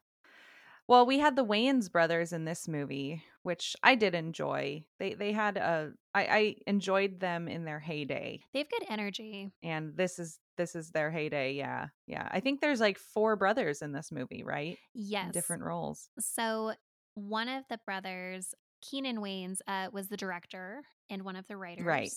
Well, 0.86 1.04
we 1.04 1.18
had 1.18 1.36
the 1.36 1.44
Wayans 1.44 1.92
brothers 1.92 2.32
in 2.32 2.46
this 2.46 2.66
movie, 2.66 3.22
which 3.42 3.76
I 3.82 3.94
did 3.94 4.14
enjoy. 4.14 4.84
They 4.98 5.12
they 5.14 5.32
had 5.32 5.58
a 5.58 5.92
I 6.14 6.22
I 6.26 6.56
enjoyed 6.66 7.20
them 7.20 7.46
in 7.46 7.64
their 7.64 7.80
heyday. 7.80 8.40
They 8.54 8.60
have 8.60 8.70
good 8.70 8.86
energy. 8.88 9.52
And 9.62 9.96
this 9.96 10.18
is 10.18 10.38
this 10.59 10.75
is 10.77 10.90
their 10.90 11.11
heyday. 11.11 11.55
Yeah. 11.55 11.87
Yeah. 12.07 12.29
I 12.31 12.40
think 12.40 12.61
there's 12.61 12.81
like 12.81 12.99
four 12.99 13.35
brothers 13.37 13.81
in 13.81 13.92
this 13.92 14.12
movie, 14.12 14.42
right? 14.44 14.73
In 14.94 15.03
Yes. 15.07 15.33
different 15.33 15.62
roles. 15.62 16.11
So 16.21 16.75
one 17.14 17.49
of 17.49 17.64
the 17.71 17.79
brothers, 17.87 18.55
Keenen 18.83 19.18
Wayans, 19.18 19.61
uh, 19.66 19.88
was 19.92 20.09
the 20.09 20.16
director 20.18 20.83
and 21.09 21.23
one 21.23 21.37
of 21.37 21.47
the 21.47 21.57
writers. 21.57 21.87
Right. 21.87 22.12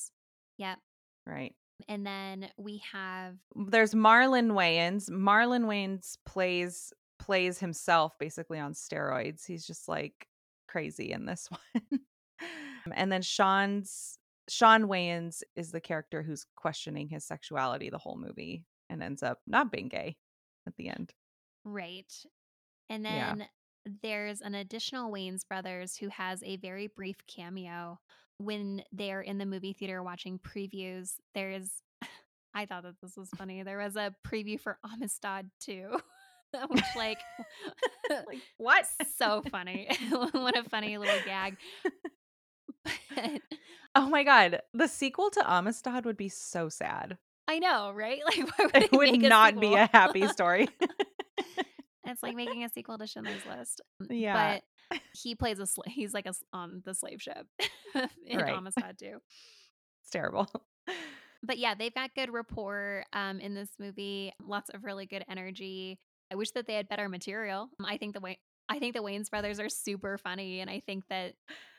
Yep. 0.57 0.77
Right. 1.25 1.55
And 1.87 2.05
then 2.05 2.49
we 2.57 2.83
have 2.91 3.35
There's 3.55 3.93
Marlon 3.93 4.51
Wayans. 4.51 5.09
Marlon 5.09 5.63
Wayans 5.65 6.17
plays 6.25 6.91
plays 7.19 7.59
himself 7.59 8.13
basically 8.19 8.59
on 8.59 8.73
steroids. 8.73 9.45
He's 9.47 9.65
just 9.65 9.87
like 9.87 10.27
crazy 10.67 11.11
in 11.11 11.25
this 11.25 11.47
one. 11.73 11.99
and 12.95 13.11
then 13.11 13.21
Sean's 13.21 14.17
Sean 14.51 14.83
Wayans 14.83 15.43
is 15.55 15.71
the 15.71 15.79
character 15.79 16.21
who's 16.21 16.45
questioning 16.57 17.07
his 17.07 17.23
sexuality 17.25 17.89
the 17.89 17.97
whole 17.97 18.17
movie 18.17 18.65
and 18.89 19.01
ends 19.01 19.23
up 19.23 19.39
not 19.47 19.71
being 19.71 19.87
gay 19.87 20.17
at 20.67 20.75
the 20.75 20.89
end. 20.89 21.13
right. 21.63 22.11
And 22.89 23.05
Yeah. 23.05 23.35
then 23.35 23.47
there's 24.03 24.41
an 24.41 24.53
additional 24.55 25.09
Wayans 25.09 25.47
brothers 25.47 25.95
who 25.95 26.09
has 26.09 26.43
a 26.43 26.57
very 26.57 26.87
brief 26.87 27.15
cameo 27.27 27.97
when 28.39 28.83
they're 28.91 29.21
in 29.21 29.37
the 29.37 29.45
movie 29.45 29.71
theater 29.71 30.03
watching 30.03 30.37
previews. 30.37 31.13
There's 31.33 31.81
I 32.53 32.65
thought 32.65 32.83
that 32.83 32.99
this 33.01 33.15
was 33.15 33.29
funny. 33.37 33.63
There 33.63 33.77
was 33.77 33.95
a 33.95 34.13
preview 34.27 34.59
for 34.59 34.77
Amistad 34.83 35.49
too. 35.61 35.97
which 36.67 36.83
like 36.97 37.19
like 38.09 38.41
what? 38.57 38.85
so 39.17 39.41
funny. 39.49 39.87
what 40.33 40.57
a 40.57 40.63
funny 40.69 40.97
little 40.97 41.19
gag. 41.25 41.55
But 43.15 43.41
Oh 43.95 44.07
my 44.09 44.23
god, 44.23 44.61
the 44.73 44.87
sequel 44.87 45.29
to 45.31 45.43
Amistad 45.53 46.05
would 46.05 46.17
be 46.17 46.29
so 46.29 46.69
sad. 46.69 47.17
I 47.47 47.59
know, 47.59 47.91
right? 47.93 48.21
Like, 48.25 48.57
why 48.57 48.65
would 48.65 48.83
It 48.83 48.91
would 48.93 49.11
make 49.11 49.23
a 49.23 49.29
not 49.29 49.59
be 49.59 49.73
a 49.73 49.89
happy 49.91 50.27
story. 50.27 50.67
it's 52.05 52.23
like 52.23 52.35
making 52.35 52.63
a 52.63 52.69
sequel 52.69 52.97
to 52.97 53.07
Schindler's 53.07 53.45
List. 53.45 53.81
yeah. 54.09 54.59
But 54.89 54.99
he 55.13 55.35
plays 55.35 55.59
a 55.59 55.63
sla- 55.63 55.87
he's 55.87 56.13
like 56.13 56.25
a 56.25 56.33
on 56.53 56.81
the 56.85 56.93
slave 56.93 57.21
ship 57.21 57.47
in 58.25 58.39
Right. 58.39 58.53
Amistad 58.55 58.97
too. 58.99 59.17
It's 60.03 60.09
terrible. 60.11 60.47
But 61.43 61.57
yeah, 61.57 61.73
they've 61.75 61.93
got 61.93 62.13
good 62.15 62.29
rapport 62.31 63.03
um, 63.13 63.39
in 63.39 63.53
this 63.55 63.69
movie. 63.79 64.31
Lots 64.45 64.69
of 64.69 64.83
really 64.83 65.05
good 65.05 65.23
energy. 65.29 65.99
I 66.31 66.35
wish 66.35 66.51
that 66.51 66.67
they 66.67 66.75
had 66.75 66.87
better 66.87 67.09
material. 67.09 67.69
Um, 67.79 67.85
I 67.85 67.97
think 67.97 68.13
the 68.13 68.19
way 68.19 68.37
I 68.71 68.79
think 68.79 68.95
the 68.95 69.01
Wayans 69.03 69.29
brothers 69.29 69.59
are 69.59 69.69
super 69.69 70.17
funny, 70.17 70.59
and 70.61 70.69
I 70.69 70.79
think 70.79 71.03
that 71.09 71.33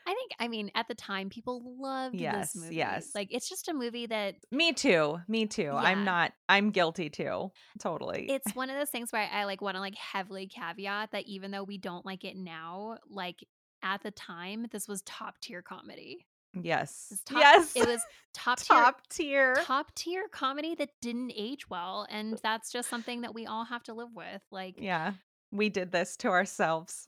I 0.05 0.13
think 0.13 0.31
I 0.39 0.47
mean 0.47 0.69
at 0.75 0.87
the 0.87 0.95
time 0.95 1.29
people 1.29 1.75
loved 1.79 2.15
Yes, 2.15 2.53
this 2.53 2.61
movie. 2.63 2.75
yes. 2.75 3.11
like 3.15 3.29
it's 3.31 3.47
just 3.47 3.69
a 3.69 3.73
movie 3.73 4.05
that 4.07 4.35
Me 4.51 4.73
too. 4.73 5.19
Me 5.27 5.45
too. 5.45 5.71
I'm 5.71 6.03
not 6.03 6.33
I'm 6.49 6.71
guilty 6.71 7.09
too. 7.09 7.51
Totally. 7.79 8.27
it's 8.29 8.53
one 8.53 8.69
of 8.69 8.77
those 8.77 8.89
things 8.89 9.11
where 9.13 9.29
I 9.31 9.45
like 9.45 9.61
want 9.61 9.75
to 9.75 9.79
like 9.79 9.95
heavily 9.95 10.47
caveat 10.47 11.11
that 11.11 11.25
even 11.25 11.51
though 11.51 11.63
we 11.63 11.77
don't 11.77 12.05
like 12.05 12.23
it 12.25 12.35
now, 12.35 12.97
like 13.09 13.37
at 13.81 14.03
the 14.03 14.11
time 14.11 14.67
this 14.71 14.87
was 14.89 15.01
top 15.03 15.39
tier 15.39 15.61
comedy. 15.61 16.25
yes. 16.61 17.07
It's 17.11 17.23
top, 17.23 17.39
yes. 17.39 17.71
it 17.75 17.87
was 17.87 18.01
top 18.33 18.59
tier 18.59 18.75
top 18.77 19.07
tier. 19.09 19.55
top 19.63 19.95
tier 19.95 20.27
comedy 20.31 20.75
that 20.75 20.89
didn't 21.01 21.31
age 21.35 21.69
well 21.69 22.05
and 22.09 22.37
that's 22.43 22.71
just 22.73 22.89
something 22.89 23.21
that 23.21 23.33
we 23.33 23.45
all 23.45 23.63
have 23.65 23.83
to 23.83 23.93
live 23.93 24.09
with 24.13 24.41
like 24.51 24.75
Yeah. 24.77 25.13
We 25.53 25.69
did 25.69 25.91
this 25.91 26.17
to 26.17 26.29
ourselves. 26.29 27.07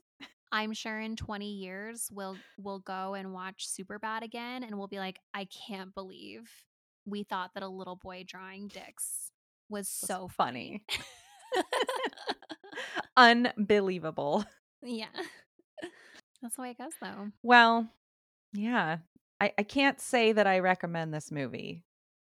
i'm 0.52 0.72
sure 0.72 1.00
in 1.00 1.16
20 1.16 1.52
years 1.52 2.10
we'll 2.14 2.38
we'll 2.58 2.80
go 2.80 3.16
and 3.16 3.34
watch 3.34 3.68
super 3.68 3.98
bad 4.00 4.22
again 4.24 4.64
and 4.64 4.78
we'll 4.78 4.88
be 4.88 5.00
like 5.00 5.20
i 5.34 5.46
can't 5.68 5.94
believe 5.96 6.50
we 7.06 7.24
thought 7.24 7.52
that 7.54 7.64
a 7.64 7.68
little 7.68 7.96
boy 7.96 8.24
drawing 8.28 8.68
dicks 8.68 9.32
was 9.70 9.88
so 9.88 10.28
funny. 10.28 10.84
funny. 10.90 11.04
Unbelievable. 13.18 14.46
yeah. 14.82 15.08
That's 16.42 16.56
the 16.56 16.62
way 16.62 16.72
it 16.72 16.78
goes, 16.78 16.94
though. 17.02 17.32
Well, 17.44 17.88
yeah. 18.54 18.98
I, 19.42 19.54
I 19.58 19.64
can't 19.64 20.00
say 20.00 20.32
that 20.32 20.48
I 20.48 20.60
recommend 20.60 21.14
this 21.14 21.32
movie, 21.32 21.84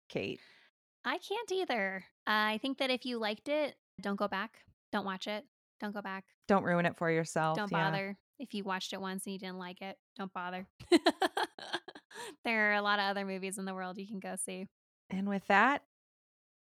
Kate. 0.08 0.40
I 1.04 1.18
can't 1.18 1.52
either. 1.52 2.04
I 2.26 2.58
think 2.62 2.78
that 2.78 2.90
if 2.90 3.04
you 3.04 3.18
liked 3.18 3.48
it, 3.48 3.74
don't 4.00 4.16
go 4.16 4.28
back. 4.28 4.58
Don't 4.92 5.04
watch 5.04 5.26
it. 5.26 5.44
Don't 5.80 5.94
go 5.94 6.02
back. 6.02 6.24
Don't 6.48 6.64
ruin 6.64 6.86
it 6.86 6.96
for 6.96 7.10
yourself. 7.10 7.56
Don't 7.56 7.70
yeah. 7.70 7.90
bother. 7.90 8.16
If 8.38 8.54
you 8.54 8.64
watched 8.64 8.92
it 8.92 9.00
once 9.00 9.24
and 9.26 9.32
you 9.32 9.38
didn't 9.38 9.58
like 9.58 9.80
it, 9.80 9.96
don't 10.16 10.32
bother. 10.32 10.66
there 12.44 12.70
are 12.70 12.74
a 12.74 12.82
lot 12.82 12.98
of 12.98 13.06
other 13.06 13.24
movies 13.24 13.58
in 13.58 13.64
the 13.64 13.74
world 13.74 13.98
you 13.98 14.06
can 14.06 14.20
go 14.20 14.36
see. 14.36 14.66
And 15.10 15.28
with 15.28 15.46
that, 15.46 15.82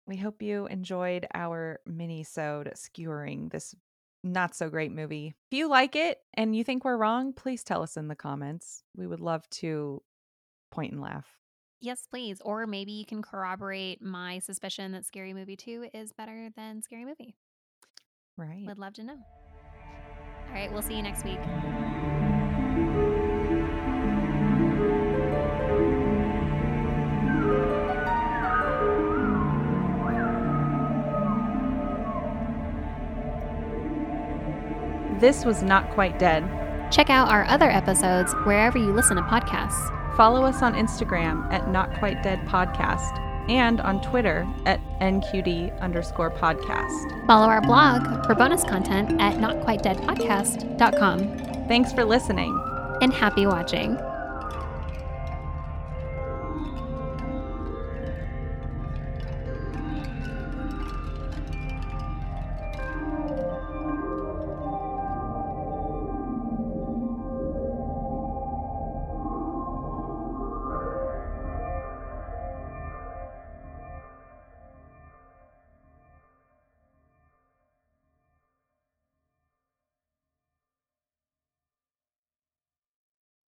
we 0.07 0.17
hope 0.17 0.43
you 0.43 0.67
enjoyed 0.67 1.27
our 1.35 1.81
mini-sode 1.87 2.73
skewering 2.75 3.51
this 3.51 3.75
not 4.25 4.55
so 4.55 4.69
great 4.69 4.93
movie. 4.93 5.35
If 5.51 5.57
you 5.57 5.69
like 5.69 5.95
it 5.95 6.19
and 6.35 6.57
you 6.57 6.65
think 6.65 6.85
we're 6.85 6.97
wrong, 6.97 7.33
please 7.33 7.63
tell 7.63 7.83
us 7.83 7.97
in 7.97 8.09
the 8.09 8.17
comments. 8.17 8.83
We 8.97 9.07
would 9.07 9.21
love 9.21 9.49
to 9.51 10.03
point 10.71 10.93
and 10.93 11.01
laugh. 11.01 11.27
Yes, 11.81 12.07
please. 12.11 12.41
Or 12.45 12.67
maybe 12.67 12.93
you 12.93 13.07
can 13.07 13.23
corroborate 13.23 14.03
my 14.03 14.41
suspicion 14.41 14.93
that 14.93 15.05
Scary 15.05 15.33
Movie 15.33 15.57
2 15.57 15.91
is 15.95 16.13
better 16.13 16.51
than 16.57 16.83
Scary 16.83 17.05
Movie. 17.05 17.37
Right. 18.39 18.65
Would 18.67 18.79
love 18.79 18.95
to 18.95 19.03
know. 19.03 19.17
All 20.49 20.55
right, 20.55 20.73
we'll 20.73 20.81
see 20.81 20.95
you 20.95 21.03
next 21.03 21.25
week. 21.25 21.41
This 35.21 35.45
was 35.45 35.65
Not 35.65 35.91
Quite 35.91 36.21
Dead. 36.21 36.45
Check 36.93 37.11
out 37.11 37.29
our 37.29 37.45
other 37.47 37.69
episodes 37.69 38.33
wherever 38.45 38.79
you 38.79 38.93
listen 38.93 39.17
to 39.17 39.23
podcasts. 39.23 40.17
Follow 40.17 40.45
us 40.45 40.63
on 40.63 40.75
Instagram 40.75 41.53
at 41.53 41.69
Not 41.71 41.93
Quite 41.99 42.23
Dead 42.23 42.39
Podcast 42.47 43.18
and 43.49 43.81
on 43.81 44.01
Twitter 44.03 44.47
at 44.67 44.81
NQD 45.01 45.81
underscore 45.81 46.31
podcast. 46.31 47.27
Follow 47.27 47.49
our 47.49 47.61
blog 47.61 48.25
for 48.27 48.35
bonus 48.35 48.65
content 48.65 49.21
at 49.21 49.37
notquitedeadpodcast.com. 49.37 51.39
Thanks 51.69 51.93
for 51.93 52.05
listening. 52.05 52.59
And 53.01 53.13
happy 53.13 53.47
watching. 53.47 53.97